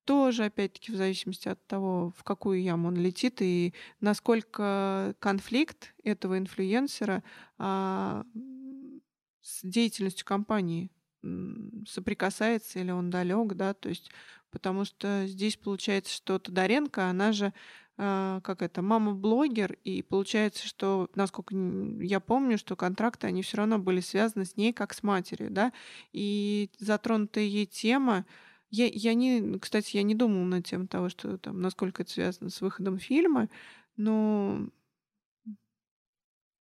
[0.07, 6.38] тоже, опять-таки, в зависимости от того, в какую яму он летит и насколько конфликт этого
[6.38, 7.24] инфлюенсера
[7.59, 8.24] а,
[9.42, 10.90] с деятельностью компании
[11.89, 14.11] соприкасается или он далек, да, то есть
[14.51, 17.53] потому что здесь получается, что Тодоренко, она же
[17.99, 21.57] а, как это, мама-блогер, и получается, что, насколько
[22.01, 25.72] я помню, что контракты, они все равно были связаны с ней как с матерью, да,
[26.12, 28.27] и затронутая ей тема,
[28.68, 32.51] я, я не, кстати, я не думала над тем того, что там, насколько это связано
[32.51, 33.49] с выходом фильма,
[33.97, 34.68] но,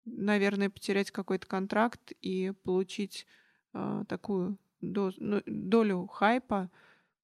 [0.05, 3.25] наверное, потерять какой-то контракт и получить
[3.73, 6.69] э, такую доз, ну, долю хайпа,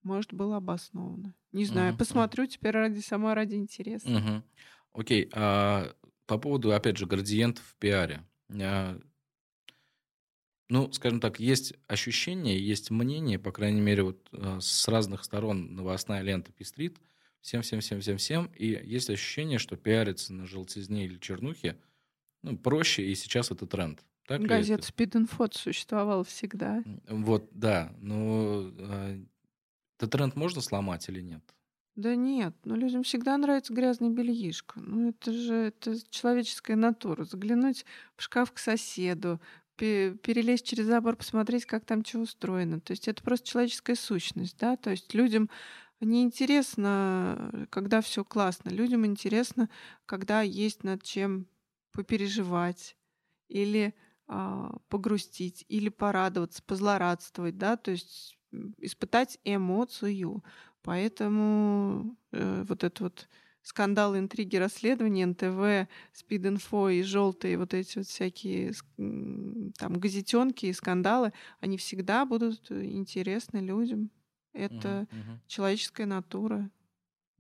[0.04, 1.36] может, было обосновано.
[1.52, 4.08] Не знаю, uh-huh, посмотрю теперь ради сама ради интереса.
[4.08, 4.44] Uh-huh.
[4.94, 5.94] Окей, а
[6.26, 8.24] по поводу, опять же, градиентов в пиаре.
[8.52, 9.00] А,
[10.70, 15.76] ну, скажем так, есть ощущение, есть мнение, по крайней мере, вот э, с разных сторон
[15.76, 16.98] новостная лента пестрит,
[17.42, 21.78] всем, всем, всем, всем, всем, и есть ощущение, что пиариться на желтизне или чернухе
[22.44, 24.04] ну, проще, и сейчас это тренд.
[24.30, 26.84] Так Газета Info существовала всегда.
[27.08, 29.22] Вот, да, но э,
[29.98, 31.42] этот тренд можно сломать или нет?
[31.96, 34.80] Да нет, ну людям всегда нравится грязный бельишко.
[34.82, 37.24] Ну это же это человеческая натура.
[37.24, 39.42] Заглянуть в шкаф к соседу,
[39.76, 42.80] перелезть через забор, посмотреть, как там что устроено.
[42.82, 45.50] То есть это просто человеческая сущность, да, то есть людям
[46.02, 48.70] не интересно, когда все классно.
[48.70, 49.72] Людям интересно,
[50.06, 51.48] когда есть над чем
[51.92, 52.96] попереживать
[53.50, 54.09] или а,
[54.90, 58.38] погрустить, или порадоваться, позлорадствовать, да, то есть
[58.78, 60.44] испытать эмоцию.
[60.82, 63.28] Поэтому э, вот это вот
[63.62, 71.34] скандалы, интриги, расследования, НТВ, Спид-инфо и желтые вот эти вот всякие там газетенки и скандалы,
[71.60, 74.10] они всегда будут интересны людям.
[74.54, 75.40] Это угу, угу.
[75.48, 76.70] человеческая натура.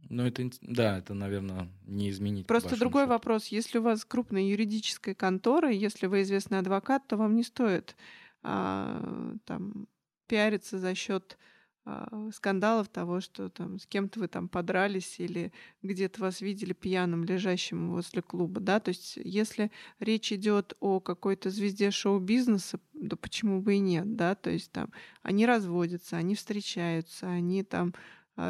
[0.07, 2.47] Ну, это, да, это, наверное, не изменить.
[2.47, 3.13] Просто другой счету.
[3.13, 3.47] вопрос.
[3.47, 7.95] Если у вас крупная юридическая контора, если вы известный адвокат, то вам не стоит
[8.41, 9.87] а, там
[10.27, 11.37] пиариться за счет
[11.85, 17.23] а, скандалов того, что там с кем-то вы там подрались или где-то вас видели пьяным,
[17.23, 23.61] лежащим возле клуба, да, то есть если речь идет о какой-то звезде шоу-бизнеса, да почему
[23.61, 24.91] бы и нет, да, то есть там
[25.23, 27.95] они разводятся, они встречаются, они там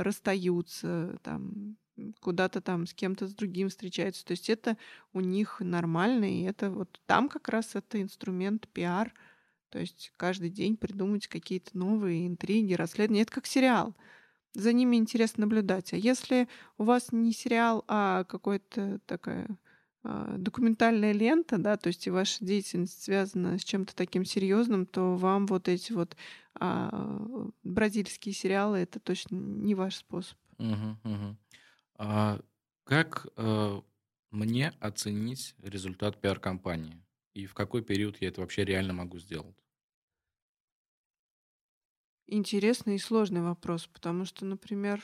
[0.04, 1.78] расстаются, там
[2.22, 4.78] куда-то там с кем-то с другим встречаются, то есть это
[5.14, 9.14] у них нормально, и это вот там как раз это инструмент пиар,
[9.70, 13.22] то есть каждый день придумать какие-то новые интриги, расследования.
[13.24, 13.96] Это как сериал.
[14.54, 15.94] За ними интересно наблюдать.
[15.94, 19.56] А если у вас не сериал, а какая-то такая а,
[20.04, 25.46] документальная лента, да, то есть и ваша деятельность связана с чем-то таким серьезным, то вам
[25.48, 26.16] вот эти вот
[26.56, 30.38] а, бразильские сериалы это точно не ваш способ.
[30.58, 31.38] Угу, угу.
[31.96, 32.40] А
[32.86, 33.82] как а,
[34.32, 37.04] мне оценить результат пиар-компании?
[37.34, 39.56] И в какой период я это вообще реально могу сделать?
[42.28, 45.02] Интересный и сложный вопрос, потому что, например,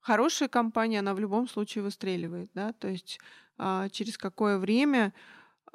[0.00, 3.49] хорошая компания, она в любом случае выстреливает, да, то есть а,
[3.90, 5.12] через какое время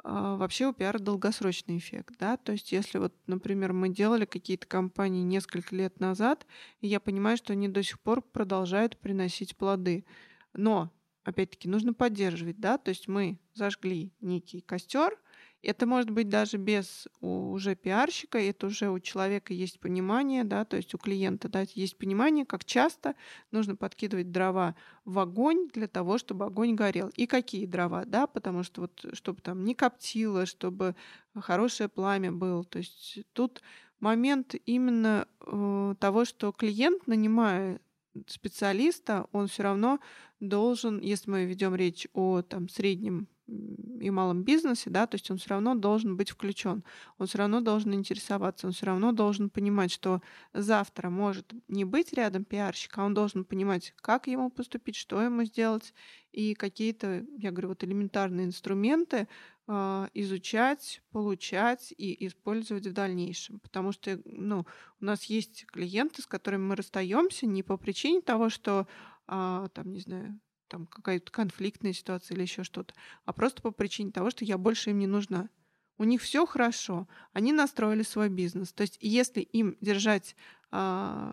[0.03, 4.67] а, вообще у пиара долгосрочный эффект, да, то есть если вот, например, мы делали какие-то
[4.67, 6.45] компании несколько лет назад,
[6.81, 10.05] и я понимаю, что они до сих пор продолжают приносить плоды,
[10.53, 10.91] но
[11.23, 15.17] опять-таки нужно поддерживать, да, то есть мы зажгли некий костер,
[15.65, 20.77] Это может быть даже без уже пиарщика, это уже у человека есть понимание, да, то
[20.77, 23.15] есть у клиента да, есть понимание, как часто
[23.51, 27.09] нужно подкидывать дрова в огонь для того, чтобы огонь горел.
[27.15, 30.95] И какие дрова, да, потому что вот чтобы там не коптило, чтобы
[31.33, 32.63] хорошее пламя было.
[32.63, 33.61] То есть тут
[33.99, 37.79] момент именно э, того, что клиент, нанимая
[38.27, 39.99] специалиста, он все равно
[40.39, 45.37] должен, если мы ведем речь о там, среднем и малом бизнесе, да, то есть он
[45.37, 46.83] все равно должен быть включен,
[47.17, 50.21] он все равно должен интересоваться, он все равно должен понимать, что
[50.53, 55.43] завтра может не быть рядом пиарщика, а он должен понимать, как ему поступить, что ему
[55.43, 55.93] сделать,
[56.31, 59.29] и какие-то, я говорю, вот элементарные инструменты
[59.67, 63.59] э, изучать, получать и использовать в дальнейшем.
[63.59, 64.65] Потому что ну,
[64.99, 68.85] у нас есть клиенты, с которыми мы расстаемся не по причине того, что
[69.27, 70.37] э, там, не знаю,
[70.67, 72.93] там какая-то конфликтная ситуация или еще что-то,
[73.25, 75.49] а просто по причине того, что я больше им не нужна.
[75.97, 78.73] У них все хорошо, они настроили свой бизнес.
[78.73, 80.35] То есть, если им держать,
[80.71, 81.31] э,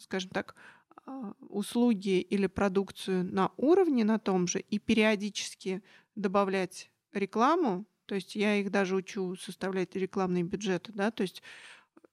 [0.00, 0.54] скажем так,
[1.06, 5.82] э, услуги или продукцию на уровне на том же и периодически
[6.14, 11.42] добавлять рекламу, то есть я их даже учу составлять рекламные бюджеты, да, то есть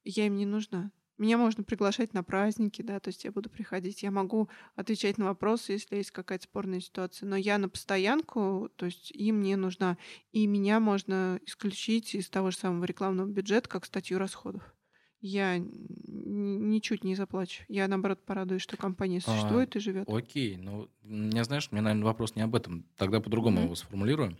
[0.03, 0.91] я им не нужна.
[1.23, 5.23] Меня можно приглашать на праздники, да, то есть я буду приходить, я могу отвечать на
[5.23, 9.97] вопросы, если есть какая-то спорная ситуация, но я на постоянку, то есть им не нужна.
[10.33, 14.75] И меня можно исключить из того же самого рекламного бюджета как статью расходов.
[15.21, 17.63] Я ничуть не заплачу.
[17.69, 20.09] Я, наоборот, порадуюсь, что компания а, существует а, и живет.
[20.09, 22.85] Окей, ну, не знаешь, мне, наверное, вопрос не об этом.
[22.97, 23.63] Тогда по-другому mm-hmm.
[23.63, 24.37] его сформулирую.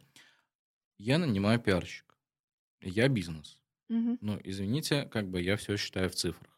[0.97, 2.13] Я нанимаю пиарщик.
[2.81, 3.57] Я бизнес.
[3.89, 4.17] Mm-hmm.
[4.19, 6.52] Ну, извините, как бы я все считаю в цифрах.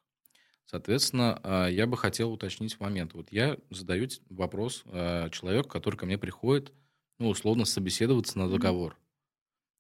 [0.65, 3.13] Соответственно, а, я бы хотел уточнить момент.
[3.13, 6.73] Вот я задаю вопрос а, человеку, который ко мне приходит,
[7.19, 8.97] ну, условно, собеседоваться на договор.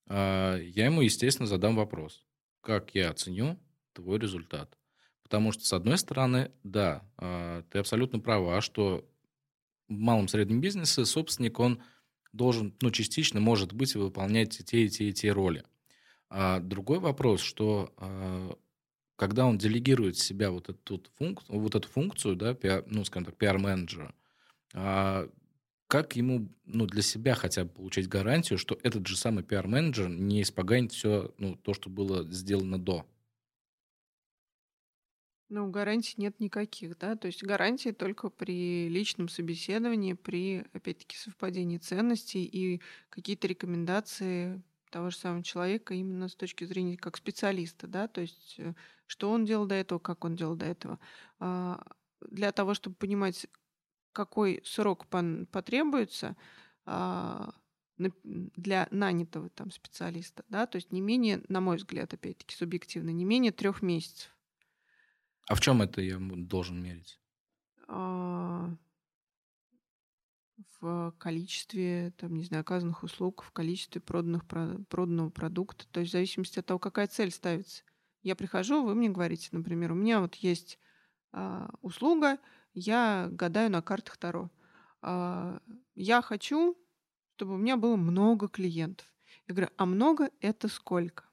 [0.07, 0.69] Mm-hmm.
[0.69, 2.23] Я ему, естественно, задам вопрос.
[2.61, 3.59] Как я оценю
[3.93, 4.77] твой результат?
[5.23, 7.03] Потому что, с одной стороны, да,
[7.71, 9.03] ты абсолютно права, что
[9.87, 11.81] в малом среднем бизнесе собственник, он
[12.31, 15.63] должен, ну, частично, может быть, выполнять те и те и те роли.
[16.29, 18.59] А другой вопрос, что
[19.15, 23.37] когда он делегирует себя вот эту функцию, вот эту функцию, да, пиар, ну, скажем так,
[23.37, 24.13] пиар-менеджера,
[24.73, 25.29] а
[25.87, 30.41] как ему ну, для себя хотя бы получать гарантию, что этот же самый пиар-менеджер не
[30.43, 33.05] испоганит все ну, то, что было сделано до?
[35.49, 41.77] Ну, гарантий нет никаких, да, то есть гарантии только при личном собеседовании, при, опять-таки, совпадении
[41.77, 44.63] ценностей и какие-то рекомендации
[44.95, 48.75] того же самого человека именно с точки зрения как специалиста, да, то есть э,
[49.07, 51.01] что он делал до этого, как он делал до этого.
[51.37, 51.85] А,
[52.21, 53.45] для того, чтобы понимать,
[54.13, 56.37] какой срок потребуется
[56.85, 57.53] а,
[57.97, 63.25] для нанятого там специалиста, да, то есть не менее, на мой взгляд, опять-таки субъективно, не
[63.25, 64.33] менее трех месяцев.
[65.49, 67.19] А в чем это я должен мерить?
[70.79, 75.85] В количестве, там, не знаю, оказанных услуг, в количестве проданных, проданного продукта.
[75.91, 77.83] То есть в зависимости от того, какая цель ставится.
[78.23, 80.79] Я прихожу, вы мне говорите, например, у меня вот есть
[81.31, 82.39] а, услуга,
[82.73, 84.49] я гадаю на картах Таро.
[85.01, 85.61] А,
[85.93, 86.77] я хочу,
[87.35, 89.11] чтобы у меня было много клиентов.
[89.47, 91.25] Я говорю, а много это сколько?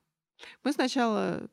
[0.65, 1.49] Мы сначала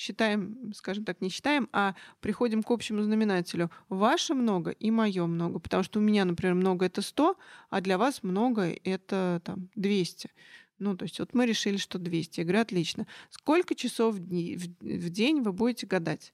[0.00, 3.70] считаем, скажем так, не считаем, а приходим к общему знаменателю.
[3.90, 5.58] Ваше много и мое много.
[5.58, 7.36] Потому что у меня, например, много это 100,
[7.68, 10.30] а для вас много это там 200.
[10.78, 12.40] Ну, то есть вот мы решили, что 200.
[12.40, 13.06] Я говорю, отлично.
[13.28, 16.32] Сколько часов в, дни, в, в день вы будете гадать?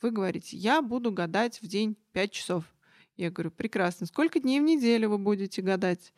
[0.00, 2.64] Вы говорите, я буду гадать в день 5 часов.
[3.16, 4.06] Я говорю, прекрасно.
[4.06, 6.12] Сколько дней в неделю вы будете гадать?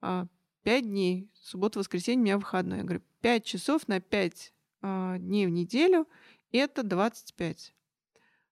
[0.00, 0.26] А,
[0.62, 1.28] 5 дней.
[1.34, 2.78] Суббота, воскресенье, у меня выходной.
[2.78, 6.08] Я говорю, 5 часов на 5 а, дней в неделю–
[6.56, 7.74] это 25.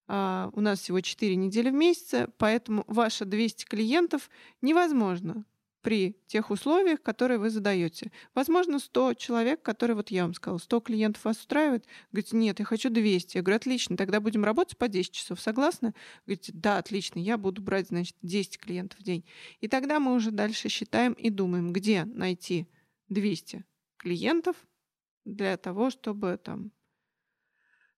[0.07, 4.31] А, у нас всего 4 недели в месяц, поэтому ваши 200 клиентов
[4.61, 5.45] невозможно
[5.85, 8.11] при тех условиях, которые вы задаете.
[8.35, 11.85] Возможно, 100 человек, которые, вот я вам сказала, 100 клиентов вас устраивает.
[12.11, 13.37] Говорите, нет, я хочу 200.
[13.37, 15.41] Я говорю, отлично, тогда будем работать по 10 часов.
[15.41, 15.95] Согласны?
[16.25, 19.25] Говорите, да, отлично, я буду брать, значит, 10 клиентов в день.
[19.61, 22.67] И тогда мы уже дальше считаем и думаем, где найти
[23.11, 23.65] 200
[23.99, 24.57] клиентов
[25.27, 26.73] для того, чтобы там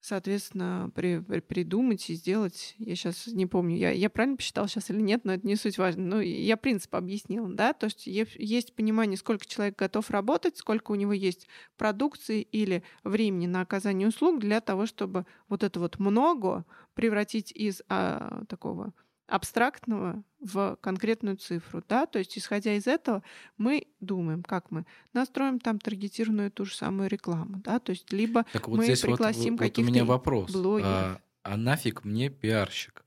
[0.01, 2.75] соответственно, при, при, придумать и сделать.
[2.79, 5.79] Я сейчас не помню, я, я правильно посчитала сейчас или нет, но это не суть
[5.79, 6.05] важно.
[6.05, 10.95] Ну, я принцип объяснила, да, то есть есть понимание, сколько человек готов работать, сколько у
[10.95, 16.65] него есть продукции или времени на оказание услуг для того, чтобы вот это вот много
[16.95, 18.93] превратить из а, такого
[19.27, 23.23] абстрактного в конкретную цифру, да, то есть исходя из этого
[23.59, 28.45] мы думаем, как мы настроим там таргетированную ту же самую рекламу, да, то есть либо
[28.53, 30.53] так вот мы здесь пригласим вот, вот каких-то у меня вопрос.
[30.53, 30.91] блогеров.
[30.91, 33.05] А, а нафиг мне пиарщик?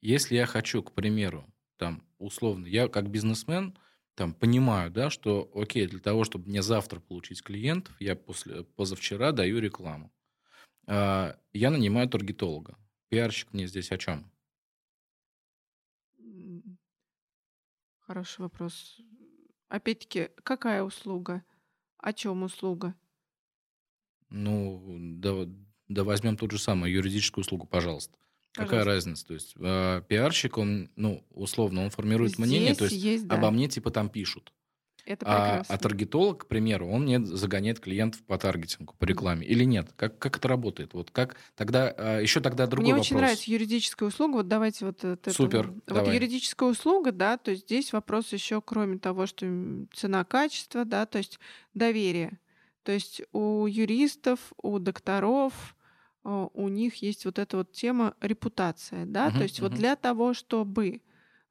[0.00, 1.46] Если я хочу, к примеру,
[1.78, 3.76] там, условно, я как бизнесмен,
[4.14, 9.32] там, понимаю, да, что, окей, для того, чтобы мне завтра получить клиентов, я после, позавчера
[9.32, 10.12] даю рекламу.
[10.86, 12.76] А, я нанимаю таргетолога.
[13.08, 14.30] Пиарщик мне здесь о чем?
[18.06, 19.00] Хороший вопрос.
[19.68, 21.42] Опять-таки, какая услуга?
[21.98, 22.94] О чем услуга?
[24.28, 24.82] Ну,
[25.16, 25.46] да,
[25.88, 28.18] да возьмем ту же самую юридическую услугу, пожалуйста.
[28.52, 29.26] Какая разница?
[29.26, 33.36] То есть э, пиарщик, он, ну, условно, он формирует Здесь мнение, то есть, есть, да.
[33.36, 34.52] обо мне типа там пишут.
[35.06, 35.64] Это А, прекрасно.
[35.68, 39.46] а таргетолог, к примеру, он мне загоняет клиентов по таргетингу, по рекламе.
[39.46, 39.92] Или нет?
[39.96, 40.92] Как, как это работает?
[40.94, 43.04] Вот как тогда, а, еще тогда другой Мне вопрос.
[43.04, 44.36] очень нравится юридическая услуга.
[44.36, 45.36] Вот давайте вот это.
[45.36, 46.08] Супер, Вот давай.
[46.08, 51.06] юридическая услуга, да, то есть здесь вопрос еще, кроме того, что м, цена, качество, да,
[51.06, 51.38] то есть
[51.74, 52.40] доверие.
[52.82, 55.76] То есть у юристов, у докторов,
[56.24, 59.74] э, у них есть вот эта вот тема репутация, да, Мгм, то есть вот мгм.
[59.74, 61.02] для того, чтобы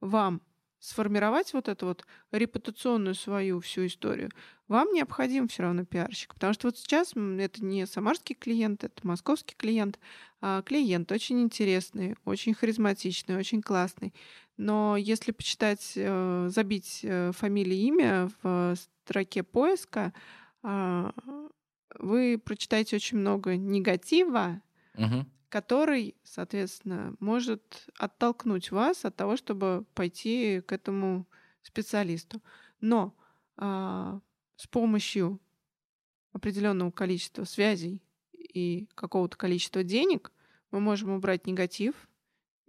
[0.02, 0.42] вам
[0.84, 4.32] сформировать вот эту вот репутационную свою всю историю,
[4.68, 6.34] вам необходим все равно пиарщик.
[6.34, 10.00] Потому что вот сейчас это не самарский клиент, это московский клиент,
[10.42, 14.14] а клиент очень интересный, очень харизматичный, очень классный.
[14.58, 18.76] Но если почитать, э, забить э, фамилию, имя в
[19.06, 20.14] строке поиска,
[20.64, 21.14] а,
[21.98, 24.62] вы прочитаете очень много негатива,
[24.96, 25.26] Мгм.
[25.54, 31.28] Который, соответственно, может оттолкнуть вас от того, чтобы пойти к этому
[31.62, 32.42] специалисту.
[32.82, 33.16] Но
[33.56, 34.20] а,
[34.56, 35.40] с помощью
[36.32, 38.02] определенного количества связей
[38.32, 40.32] и какого-то количества денег
[40.72, 41.94] мы можем убрать негатив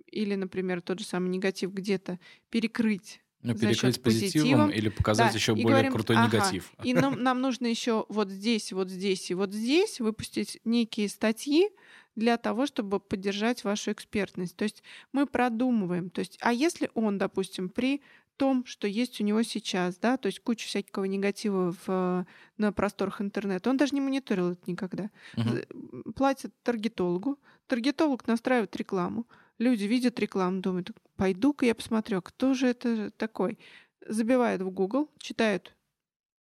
[0.07, 2.20] или, например, тот же самый негатив где-то
[2.51, 4.70] перекрыть Ну, перекрыть позитивом позитивом.
[4.70, 6.70] или показать Да, еще более говорим, крутой ага, негатив.
[6.82, 11.70] И нам, нам нужно еще вот здесь, вот здесь и вот здесь выпустить некие статьи
[12.16, 14.56] для того, чтобы поддержать вашу экспертность.
[14.56, 16.10] То есть мы продумываем.
[16.10, 18.02] То есть, а если он, допустим, при
[18.36, 22.26] том, что есть у него сейчас, да, то есть куча всякого негатива в,
[22.58, 25.10] на просторах интернета, он даже не мониторил это никогда.
[25.44, 29.26] М, Платит таргетологу, таргетолог настраивает рекламу,
[29.58, 33.58] люди видят рекламу, думают, пойду-ка я посмотрю, а кто же это такой.
[34.06, 35.76] Забивают в Google, читают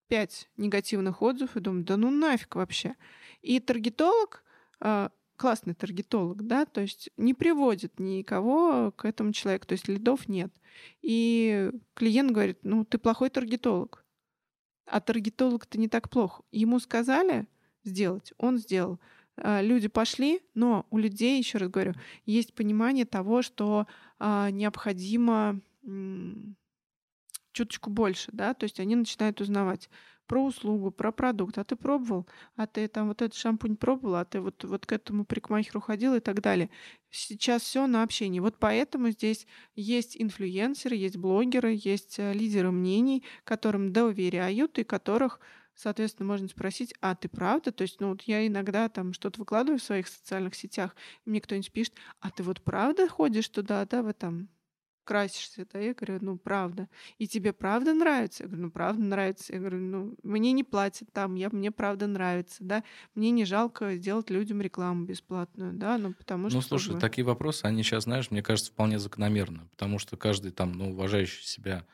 [0.07, 2.95] пять негативных отзывов и думают, да ну нафиг вообще.
[3.41, 4.43] И таргетолог,
[4.79, 5.11] а,
[5.43, 10.53] классный таргетолог, да, то есть не приводит никого к этому человеку, то есть лидов нет.
[11.01, 14.05] И клиент говорит, ну ты плохой таргетолог.
[14.85, 16.43] А таргетолог-то не так плохо.
[16.53, 17.45] Ему сказали
[17.83, 19.01] сделать, он сделал.
[19.35, 21.93] А, Люди пошли, но у людей, еще раз говорю,
[22.25, 23.85] есть понимание того, что
[24.19, 25.59] а, необходимо
[27.51, 29.89] чуточку больше, да, то есть они начинают узнавать
[30.33, 31.59] про услугу, про продукт.
[31.59, 32.27] А ты пробовал?
[32.55, 34.15] А ты там вот этот шампунь пробовал?
[34.15, 36.71] А ты вот, вот к этому парикмахеру ходил и так далее.
[37.11, 38.39] Сейчас все на общении.
[38.39, 45.39] Вот поэтому здесь есть инфлюенсеры, есть блогеры, есть э, лидеры мнений, которым доверяют и которых
[45.75, 47.71] Соответственно, можно спросить, а ты правда?
[47.71, 51.41] То есть, ну вот я иногда там что-то выкладываю в своих социальных сетях, и мне
[51.41, 54.49] кто-нибудь пишет, а ты вот правда ходишь туда, да, в этом
[55.03, 56.89] красишься, да, я говорю, ну, правда.
[57.17, 58.43] И тебе правда нравится?
[58.43, 59.53] Я говорю, ну, правда нравится.
[59.53, 62.83] Я говорю, ну, мне не платят там, я, мне правда нравится, да.
[63.15, 66.57] Мне не жалко сделать людям рекламу бесплатную, да, ну, потому что...
[66.57, 70.17] Ну, слушай, как бы, такие вопросы, они сейчас, знаешь, мне кажется, вполне закономерны, потому что
[70.17, 71.85] каждый там, ну, уважающий себя,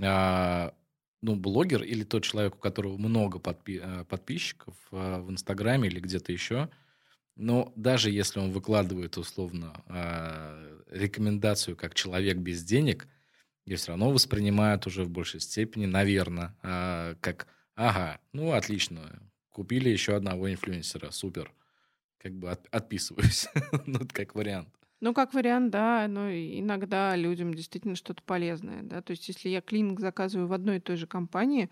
[0.00, 0.74] а,
[1.22, 6.00] ну, блогер или тот человек, у которого много подпи- а, подписчиков а, в Инстаграме или
[6.00, 6.68] где-то еще,
[7.36, 13.08] но даже если он выкладывает условно а, рекомендацию как человек без денег,
[13.64, 19.88] ее все равно воспринимают уже в большей степени, наверное, а, как, ага, ну, отлично, купили
[19.88, 21.52] еще одного инфлюенсера, супер,
[22.18, 23.48] как бы от- отписываюсь,
[23.86, 24.68] ну, это как вариант.
[25.00, 29.02] Ну, как вариант, да, но иногда людям действительно что-то полезное, да.
[29.02, 31.70] То есть, если я клининг заказываю в одной и той же компании,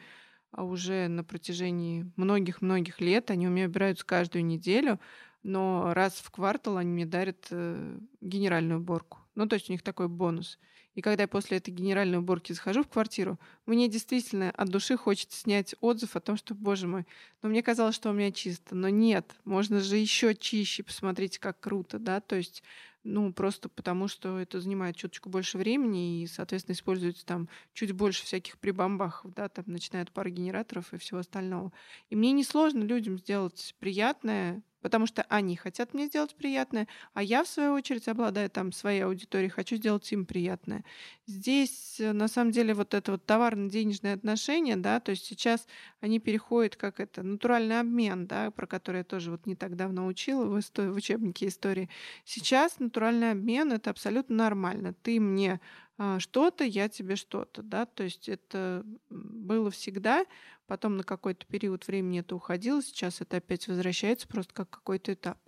[0.52, 5.00] а уже на протяжении многих-многих лет, они у меня убираются каждую неделю,
[5.42, 9.18] но раз в квартал они мне дарят э, генеральную уборку.
[9.34, 10.58] Ну, то есть у них такой бонус.
[10.94, 15.38] И когда я после этой генеральной уборки захожу в квартиру, мне действительно от души хочется
[15.38, 17.06] снять отзыв о том, что, боже мой,
[17.42, 18.74] но мне казалось, что у меня чисто.
[18.74, 22.62] Но нет, можно же еще чище, посмотрите, как круто, да, то есть
[23.02, 28.24] ну, просто потому, что это занимает чуточку больше времени и, соответственно, используется там чуть больше
[28.24, 31.72] всяких прибамбахов, да, там начиная от пары генераторов и всего остального.
[32.10, 37.44] И мне несложно людям сделать приятное, потому что они хотят мне сделать приятное, а я,
[37.44, 40.84] в свою очередь, обладая там своей аудиторией, хочу сделать им приятное.
[41.26, 45.66] Здесь, э, на самом деле, вот это вот товарно-денежное отношение, да, то есть сейчас
[46.00, 50.06] они переходят как это, натуральный обмен, да, про который я тоже вот не так давно
[50.06, 51.88] учила в, истории, в учебнике истории.
[52.24, 54.94] Сейчас натуральный обмен— это абсолютно нормально.
[55.02, 55.60] Ты мне
[56.18, 60.24] что-то, я тебе что-то, да, то есть это было всегда,
[60.66, 65.38] потом на какой-то период времени это уходило, сейчас это опять возвращается просто как какой-то этап.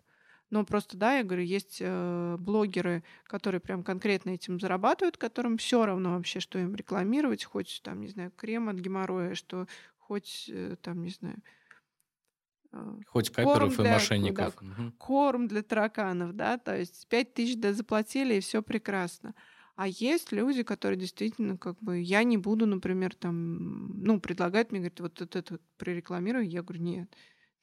[0.53, 5.87] Но просто, да, я говорю, есть э, блогеры, которые прям конкретно этим зарабатывают, которым все
[5.87, 10.77] равно вообще, что им рекламировать, хоть там, не знаю, крем от геморроя, что хоть э,
[10.83, 11.37] там, не знаю,
[12.71, 14.59] э, Хоть каперов и мошенников.
[14.61, 14.93] Да, угу.
[14.99, 19.35] Корм для тараканов, да, то есть 5 тысяч да, заплатили, и все прекрасно.
[19.75, 24.81] А есть люди, которые действительно, как бы, я не буду, например, там, ну, предлагать мне,
[24.81, 27.17] говорит, вот это, это прорекламирую, я говорю, нет.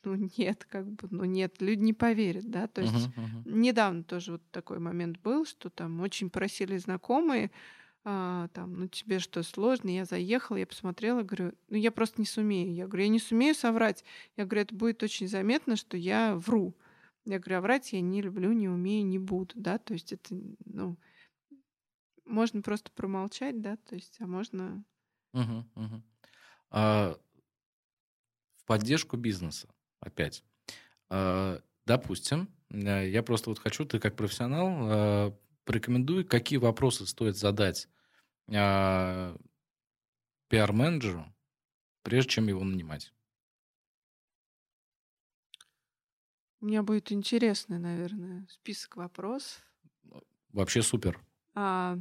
[0.03, 3.51] Ну, нет, как бы, ну, нет, люди не поверят, да, то есть uh-huh, uh-huh.
[3.51, 7.51] недавно тоже вот такой момент был, что там очень просили знакомые,
[8.05, 9.89] а, там, ну, тебе что, сложно?
[9.89, 12.73] Я заехала, я посмотрела, говорю, ну, я просто не сумею.
[12.73, 14.03] Я говорю, я не сумею соврать.
[14.37, 16.73] Я говорю, это будет очень заметно, что я вру.
[17.25, 20.35] Я говорю, а врать я не люблю, не умею, не буду, да, то есть это,
[20.65, 20.97] ну,
[22.29, 24.83] можно просто промолчать, да, то есть, а можно...
[25.33, 26.03] Угу, угу.
[26.69, 27.19] А,
[28.55, 29.67] в поддержку бизнеса,
[29.99, 30.43] опять.
[31.09, 37.37] А, допустим, э, я просто вот хочу, ты как профессионал, а, порекомендуй, какие вопросы стоит
[37.37, 37.87] задать
[38.47, 39.35] а,
[40.47, 41.25] пиар-менеджеру,
[42.03, 43.13] прежде чем его нанимать.
[46.61, 49.63] У меня будет интересный, наверное, список вопросов.
[50.51, 51.23] Вообще супер.
[51.53, 51.97] А,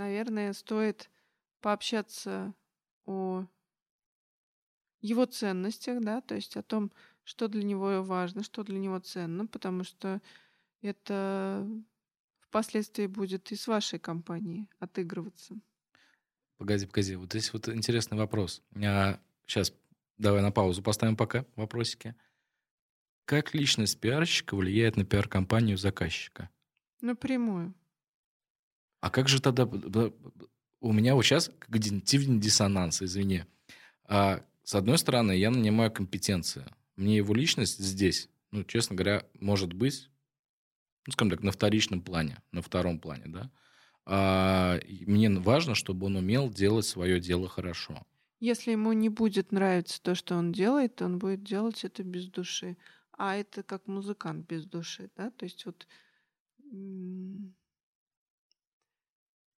[0.00, 1.10] наверное, стоит
[1.60, 2.54] пообщаться
[3.04, 3.46] о
[5.00, 6.90] его ценностях, да, то есть о том,
[7.22, 10.20] что для него важно, что для него ценно, потому что
[10.82, 11.66] это
[12.38, 15.54] впоследствии будет и с вашей компанией отыгрываться.
[16.56, 18.62] Погоди, погоди, вот здесь вот интересный вопрос.
[18.74, 19.72] А сейчас
[20.18, 22.14] давай на паузу поставим пока вопросики.
[23.26, 26.50] Как личность пиарщика влияет на пиар-компанию заказчика?
[27.00, 27.74] Напрямую.
[29.00, 29.68] А как же тогда...
[30.82, 33.44] У меня вот сейчас когнитивный диссонанс, извини.
[34.04, 36.66] А, с одной стороны, я нанимаю компетенцию.
[36.96, 40.08] Мне его личность здесь, ну, честно говоря, может быть,
[41.06, 43.50] ну, скажем так, на вторичном плане, на втором плане, да.
[44.06, 48.06] А, мне важно, чтобы он умел делать свое дело хорошо.
[48.40, 52.78] Если ему не будет нравиться то, что он делает, он будет делать это без души.
[53.12, 55.30] А это как музыкант без души, да?
[55.30, 55.86] То есть вот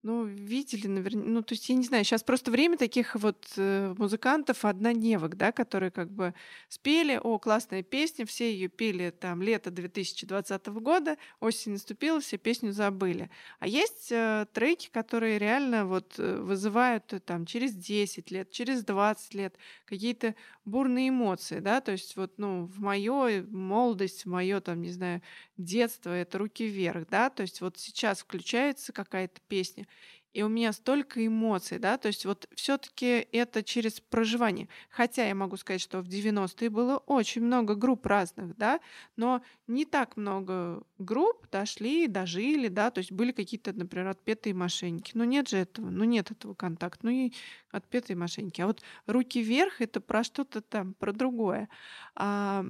[0.04, 1.26] ну, видели, наверное.
[1.26, 5.52] Ну, то есть, я не знаю, сейчас просто время таких вот э, музыкантов однодневок, да,
[5.52, 6.34] которые как бы
[6.70, 12.72] спели, о, классная песня, все ее пели там лето 2020 года, осень наступила, все песню
[12.72, 13.30] забыли.
[13.60, 18.84] А есть э, треки, которые реально вот э, вызывают э, там через 10 лет, через
[18.84, 20.34] 20 лет какие-то
[20.66, 25.22] бурные эмоции, да, то есть вот, ну, в мою молодость, в мое там, не знаю,
[25.58, 29.88] детство, это руки вверх, да, то есть вот сейчас включается какая-то песня,
[30.34, 34.70] и у меня столько эмоций, да, то есть вот все-таки это через проживание.
[34.90, 38.80] Хотя я могу сказать, что в 90-е было очень много групп разных, да,
[39.16, 45.12] но не так много групп дошли, дожили, да, то есть были какие-то, например, отпетые мошенники.
[45.16, 47.34] Ну нет же этого, ну нет этого контакта, ну и
[47.72, 48.62] отпетые мошенники.
[48.62, 51.70] А вот руки вверх это про что-то там, про другое.
[52.16, 52.66] А,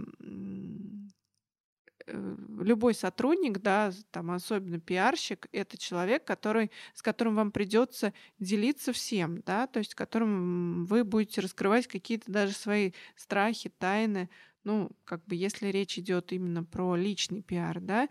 [2.11, 9.41] любой сотрудник, да, там особенно пиарщик, это человек, который, с которым вам придется делиться всем,
[9.41, 14.29] да, то есть которым вы будете раскрывать какие-то даже свои страхи, тайны,
[14.63, 18.09] ну, как бы если речь идет именно про личный пиар, да,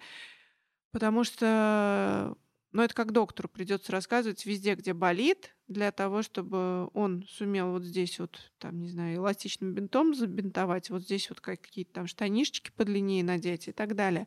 [0.93, 2.37] потому что
[2.73, 7.85] но это как доктору придется рассказывать везде, где болит, для того, чтобы он сумел вот
[7.85, 13.25] здесь вот, там, не знаю, эластичным бинтом забинтовать, вот здесь вот какие-то там штанишечки подлиннее
[13.25, 14.27] надеть и так далее.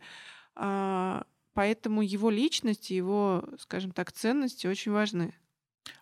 [0.55, 5.35] А, поэтому его личность, его, скажем так, ценности очень важны.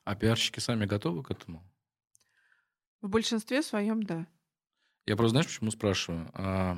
[0.04, 1.64] А пиарщики сами готовы к этому?
[3.02, 4.28] В большинстве своем, да.
[5.06, 6.30] Я просто, знаешь, почему спрашиваю?
[6.34, 6.78] А,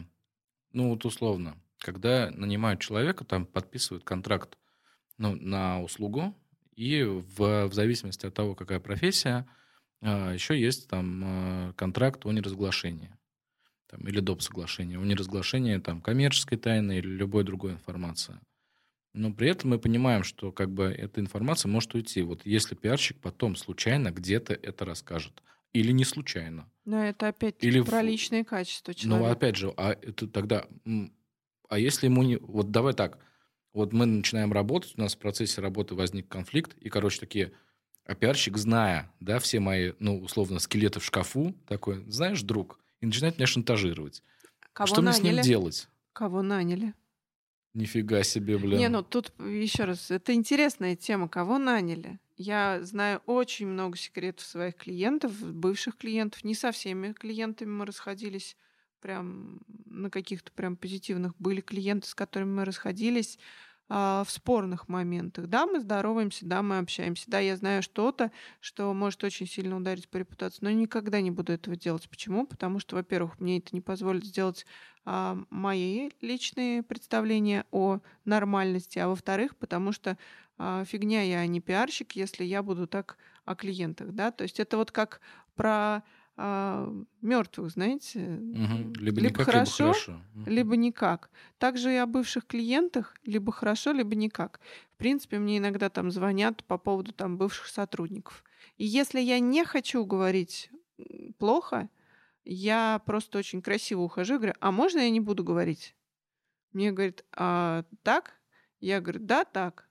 [0.71, 4.57] ну, вот условно, когда нанимают человека, там подписывают контракт
[5.17, 6.35] ну, на услугу,
[6.75, 9.47] и в, в зависимости от того, какая профессия,
[10.01, 13.15] а, еще есть там а, контракт о неразглашении
[13.87, 14.41] там, или доп.
[14.41, 18.39] соглашение о неразглашении там, коммерческой тайны или любой другой информации.
[19.13, 22.23] Но при этом мы понимаем, что как бы эта информация может уйти.
[22.23, 26.69] Вот если пиарщик потом случайно где-то это расскажет, или не случайно.
[26.85, 28.05] Но это опять или про в...
[28.05, 29.27] личные качества ну, человека.
[29.27, 30.65] Ну, опять же, а это тогда...
[31.69, 32.37] А если ему не...
[32.37, 33.19] Вот давай так.
[33.73, 37.53] Вот мы начинаем работать, у нас в процессе работы возник конфликт, и, короче, такие...
[38.05, 43.05] А пиарщик, зная, да, все мои, ну, условно, скелеты в шкафу, такой, знаешь, друг, и
[43.05, 44.21] начинает меня шантажировать.
[44.73, 45.21] Кого Что наняли?
[45.21, 45.87] мне с ним делать?
[46.11, 46.93] Кого наняли?
[47.73, 48.77] Нифига себе, блин.
[48.77, 52.19] Не, ну тут еще раз, это интересная тема, кого наняли.
[52.35, 56.43] Я знаю очень много секретов своих клиентов, бывших клиентов.
[56.43, 58.57] Не со всеми клиентами мы расходились
[59.03, 61.33] прям на каких-то прям позитивных.
[61.37, 63.37] Были клиенты, с которыми мы расходились
[63.89, 65.47] а, в спорных моментах.
[65.47, 68.31] Да, мы здороваемся, да, мы общаемся, да, я знаю что-то,
[68.61, 72.09] что может очень сильно ударить по репутации, но никогда не буду этого делать.
[72.09, 72.47] Почему?
[72.47, 74.65] Потому что, во-первых, мне это не позволит сделать
[75.03, 80.17] а, мои личные представления о нормальности, а во-вторых, потому что
[80.57, 84.61] а, фигня я, а не пиарщик, если я буду так о клиентах, да, то есть
[84.61, 85.19] это вот как
[85.55, 86.03] про
[86.35, 86.91] а,
[87.21, 88.93] мертвых, знаете, угу.
[88.95, 91.29] либо, либо никак, хорошо, либо хорошо, либо никак.
[91.59, 94.59] Также и о бывших клиентах, либо хорошо, либо никак.
[94.93, 98.43] В принципе, мне иногда там звонят по поводу там бывших сотрудников.
[98.77, 100.71] И если я не хочу говорить
[101.37, 101.89] плохо,
[102.45, 105.95] я просто очень красиво ухожу и говорю, а можно я не буду говорить?
[106.71, 108.33] Мне говорит, а так?
[108.79, 109.87] Я говорю, да, так.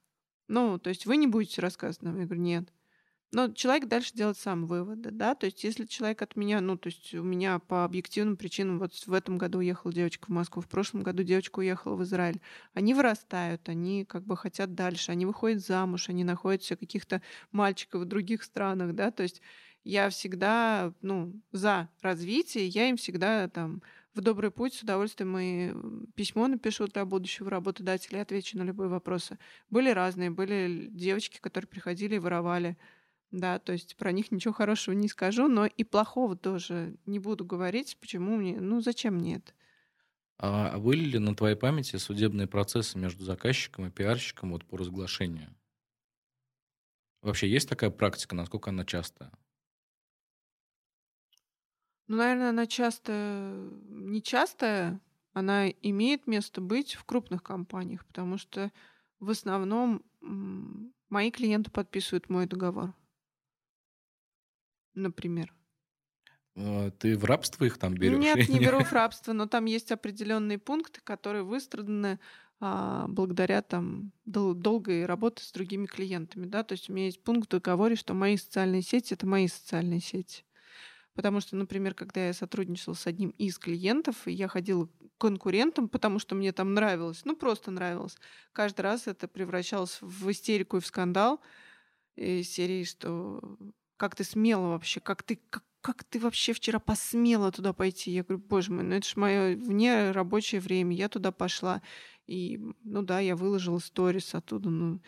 [0.49, 2.19] Ну, то есть вы не будете рассказывать нам?
[2.19, 2.73] Я говорю, нет.
[3.35, 6.89] Но человек дальше делает сам выводы, да, то есть если человек от меня, ну, то
[6.89, 10.69] есть у меня по объективным причинам, вот в этом году уехала девочка в Москву, в
[10.69, 12.43] прошлом году девочка уехала в Израиль,
[12.75, 17.23] они вырастают, они как бы хотят дальше, они выходят замуж, они находят себе каких-то
[17.53, 19.41] мальчиков в других странах, да, то есть
[19.83, 23.83] я всегда, ну, за развитие, я им всегда там
[24.15, 29.39] в добрый путь с удовольствием и письмо напишу для будущего работодателя отвечу на любые вопросы.
[29.71, 32.77] Были разные, были девочки, которые приходили и воровали
[33.33, 37.45] да, то есть про них ничего хорошего не скажу, но и плохого тоже не буду
[37.45, 37.97] говорить.
[38.01, 38.61] Почему мне?
[38.61, 39.53] Ну, зачем мне это?
[40.37, 45.57] А были ли на твоей памяти судебные процессы между заказчиком и пиарщиком вот по разглашению?
[47.21, 49.33] Вообще есть такая практика, насколько она частая?
[52.09, 55.01] Ну, наверное, она часто не частая,
[55.33, 58.71] она имеет место быть в крупных компаниях, потому что
[59.21, 60.03] в основном
[61.09, 62.95] мои клиенты подписывают мой договор
[64.95, 65.55] например.
[66.57, 68.19] А, ты в рабство их там берешь?
[68.19, 72.19] Нет, не беру в рабство, но там есть определенные пункты, которые выстраданы
[72.61, 77.23] а, благодаря там дол- долгой работе с другими клиентами, да, то есть у меня есть
[77.23, 80.45] пункт в договоре, что мои социальные сети это мои социальные сети.
[81.15, 84.89] Потому что, например, когда я сотрудничала с одним из клиентов, и я ходила
[85.19, 88.17] конкурентом, потому что мне там нравилось, ну просто нравилось.
[88.53, 91.41] Каждый раз это превращалось в истерику и в скандал
[92.17, 93.59] из серии, что
[94.03, 98.11] как ты смела вообще, как ты, как, как ты вообще вчера посмела туда пойти?
[98.11, 101.83] Я говорю, боже мой, ну это же мое вне рабочее время, я туда пошла.
[102.27, 105.01] И, ну да, я выложила сторис оттуда, ну,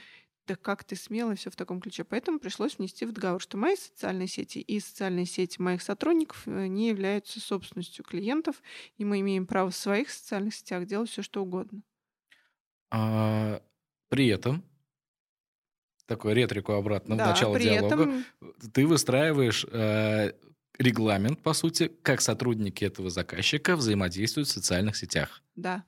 [0.47, 2.05] да как ты смела, все в таком ключе.
[2.05, 6.69] Поэтому пришлось внести в договор, что мои социальные сети и социальные сети моих сотрудников э,
[6.69, 8.62] не являются собственностью клиентов,
[8.97, 11.83] и мы имеем право в своих социальных сетях делать все, что угодно.
[12.93, 13.61] А,
[14.09, 14.62] при этом
[16.07, 18.25] такой ретрику обратно да, в начало диалога, этом...
[18.73, 20.33] ты выстраиваешь э,
[20.79, 25.43] регламент, по сути, как сотрудники этого заказчика взаимодействуют в социальных сетях.
[25.57, 25.85] Да.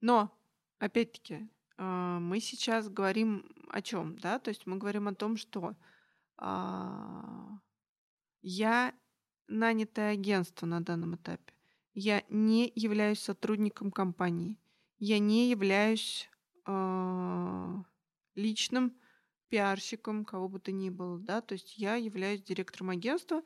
[0.00, 0.30] Но,
[0.78, 4.38] опять-таки, э, мы сейчас говорим о чем, да?
[4.38, 5.74] То есть мы говорим о том, что
[6.40, 6.44] э,
[8.42, 8.94] я
[9.48, 11.52] нанятое агентство на данном этапе.
[11.94, 14.58] Я не являюсь сотрудником компании.
[14.98, 16.28] Я не являюсь
[16.66, 17.74] э,
[18.34, 18.94] личным
[19.48, 23.42] пиарщиком, кого бы то ни было, да, то есть я являюсь директором агентства,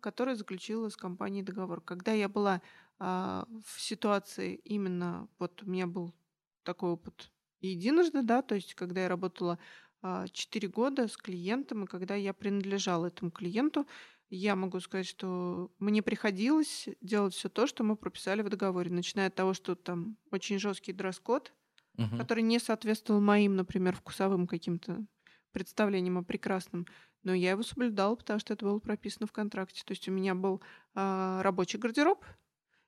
[0.00, 1.80] которое заключило с компанией договор.
[1.80, 2.62] Когда я была
[2.98, 6.14] а, в ситуации именно, вот у меня был
[6.62, 9.58] такой опыт единожды, да, то есть когда я работала
[10.02, 13.86] а, 4 года с клиентом, и когда я принадлежала этому клиенту,
[14.30, 19.26] я могу сказать, что мне приходилось делать все то, что мы прописали в договоре, начиная
[19.26, 21.52] от того, что там очень жесткий дресс-код,
[21.98, 22.16] угу.
[22.16, 25.04] который не соответствовал моим, например, вкусовым каким-то
[25.52, 26.86] представлением о прекрасном,
[27.22, 29.82] но я его соблюдала, потому что это было прописано в контракте.
[29.84, 30.62] То есть у меня был
[30.94, 32.24] э, рабочий гардероб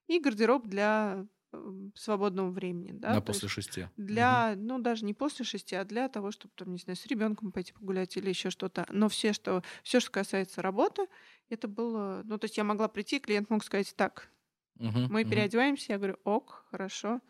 [0.07, 2.93] и гардероб для э, свободного времени.
[2.93, 3.15] Да?
[3.15, 3.89] На после шести.
[3.97, 4.63] Для, угу.
[4.63, 7.73] ну, даже не после шести, а для того, чтобы, там, не знаю, с ребенком пойти
[7.73, 8.87] погулять или еще что-то.
[8.91, 11.07] Но все, что, все, что касается работы,
[11.51, 12.23] это было...
[12.25, 14.31] Ну, то есть я могла прийти, клиент мог сказать, так,
[14.79, 15.31] угу, мы угу.
[15.31, 17.21] переодеваемся, я говорю, ок, хорошо.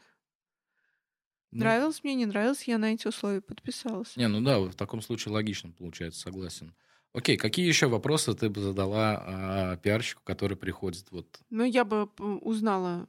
[1.53, 4.17] Ну, нравилось мне, не нравилось, я на эти условия подписалась.
[4.17, 6.75] Не, ну да, в таком случае логично получается, согласен.
[7.13, 11.11] Окей, какие еще вопросы ты бы задала а, пиарщику, который приходит?
[11.11, 11.41] Вот.
[11.51, 12.05] Ну, я бы
[12.41, 13.07] узнала,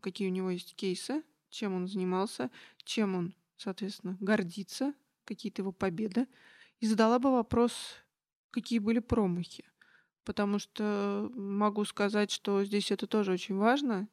[0.00, 2.50] какие у него есть кейсы, чем он занимался,
[2.84, 4.94] чем он, соответственно, гордится,
[5.26, 6.26] какие-то его победы,
[6.80, 7.96] и задала бы вопрос,
[8.50, 9.64] какие были промахи.
[10.24, 14.08] Потому что могу сказать, что здесь это тоже очень важно.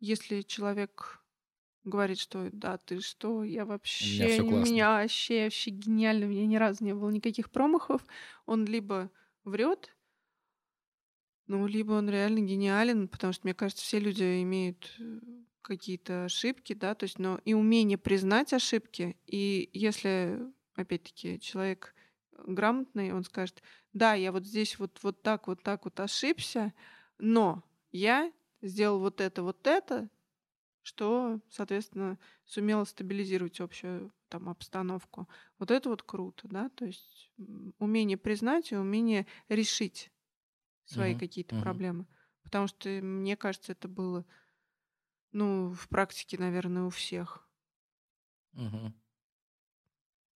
[0.00, 1.21] Если человек
[1.84, 6.46] говорит, что да, ты что, я вообще, у меня, меня вообще, вообще гениально, у меня
[6.46, 8.04] ни разу не было никаких промахов,
[8.46, 9.10] он либо
[9.44, 9.94] врет,
[11.46, 15.20] ну, либо он реально гениален, потому что, мне кажется, все люди имеют э,
[15.60, 20.40] какие-то ошибки, да, то есть, но и умение признать ошибки, и если,
[20.74, 21.94] опять-таки, человек
[22.46, 26.72] грамотный, он скажет, да, я вот здесь вот, вот так, вот так вот ошибся,
[27.18, 28.32] но я
[28.62, 30.08] сделал вот это, вот это,
[30.82, 35.28] что, соответственно, сумело стабилизировать общую там обстановку.
[35.58, 37.30] Вот это вот круто, да, то есть
[37.78, 40.10] умение признать и умение решить
[40.84, 41.62] свои uh-huh, какие-то uh-huh.
[41.62, 42.06] проблемы.
[42.42, 44.24] Потому что, мне кажется, это было,
[45.30, 47.48] ну, в практике, наверное, у всех.
[48.54, 48.92] Uh-huh.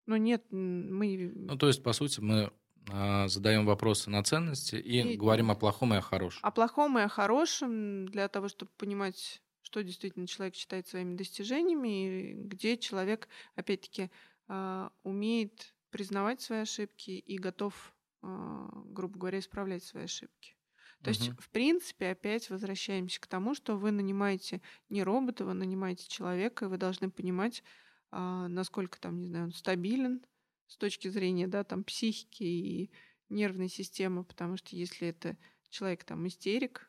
[0.07, 1.33] Но нет, мы...
[1.35, 2.53] Ну, то есть, по сути, мы
[2.91, 6.41] а, задаем вопросы на ценности и, и говорим о плохом и о хорошем.
[6.43, 12.31] О плохом и о хорошем для того, чтобы понимать что действительно человек считает своими достижениями,
[12.31, 14.13] и где человек, опять-таки,
[14.47, 20.57] а, умеет признавать свои ошибки и готов, а, грубо говоря, исправлять свои ошибки.
[21.03, 21.15] То uh-huh.
[21.15, 26.67] есть, в принципе, опять возвращаемся к тому, что вы нанимаете не робота, вы нанимаете человека,
[26.67, 27.65] и вы должны понимать,
[28.13, 30.25] а, насколько там, не знаю, он стабилен
[30.69, 32.91] с точки зрения, да, там, психики и
[33.31, 35.37] нервной системы, потому что если это
[35.71, 36.89] человек там истерик,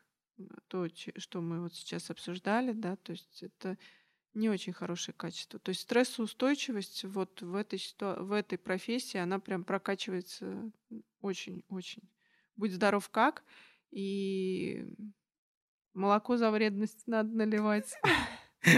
[0.68, 3.78] то, что мы вот сейчас обсуждали, да, то есть это
[4.34, 5.58] не очень хорошее качество.
[5.58, 8.16] То есть стрессоустойчивость вот в этой, ситу...
[8.18, 10.70] в этой профессии, она прям прокачивается
[11.20, 12.02] очень-очень.
[12.56, 13.44] Будь здоров как,
[13.90, 14.86] и
[15.94, 17.94] молоко за вредность надо наливать.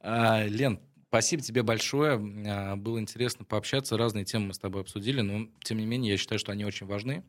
[0.00, 0.78] А, Лен,
[1.08, 2.14] спасибо тебе большое.
[2.46, 3.96] А, было интересно пообщаться.
[3.96, 6.86] Разные темы мы с тобой обсудили, но тем не менее я считаю, что они очень
[6.86, 7.24] важны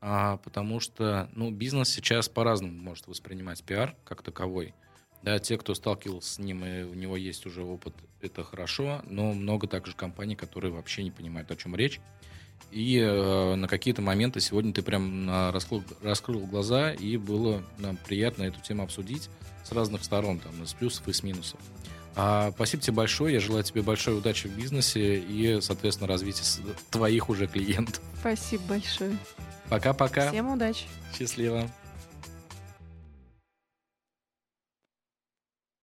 [0.00, 4.74] а, потому что ну, бизнес сейчас по-разному может воспринимать пиар как таковой.
[5.22, 9.32] Да, те, кто сталкивался с ним, и у него есть уже опыт, это хорошо, но
[9.32, 12.00] много также компаний, которые вообще не понимают, о чем речь.
[12.70, 18.44] И э, на какие-то моменты сегодня ты прям раскрыл, раскрыл глаза, и было нам приятно
[18.44, 19.28] эту тему обсудить
[19.64, 21.60] с разных сторон, там, из плюсов и с минусов.
[22.16, 26.42] А, спасибо тебе большое, я желаю тебе большой удачи в бизнесе и, соответственно, развития
[26.90, 28.00] твоих уже клиентов.
[28.18, 29.16] Спасибо большое.
[29.68, 30.28] Пока-пока.
[30.30, 30.86] Всем удачи.
[31.16, 31.70] Счастливо.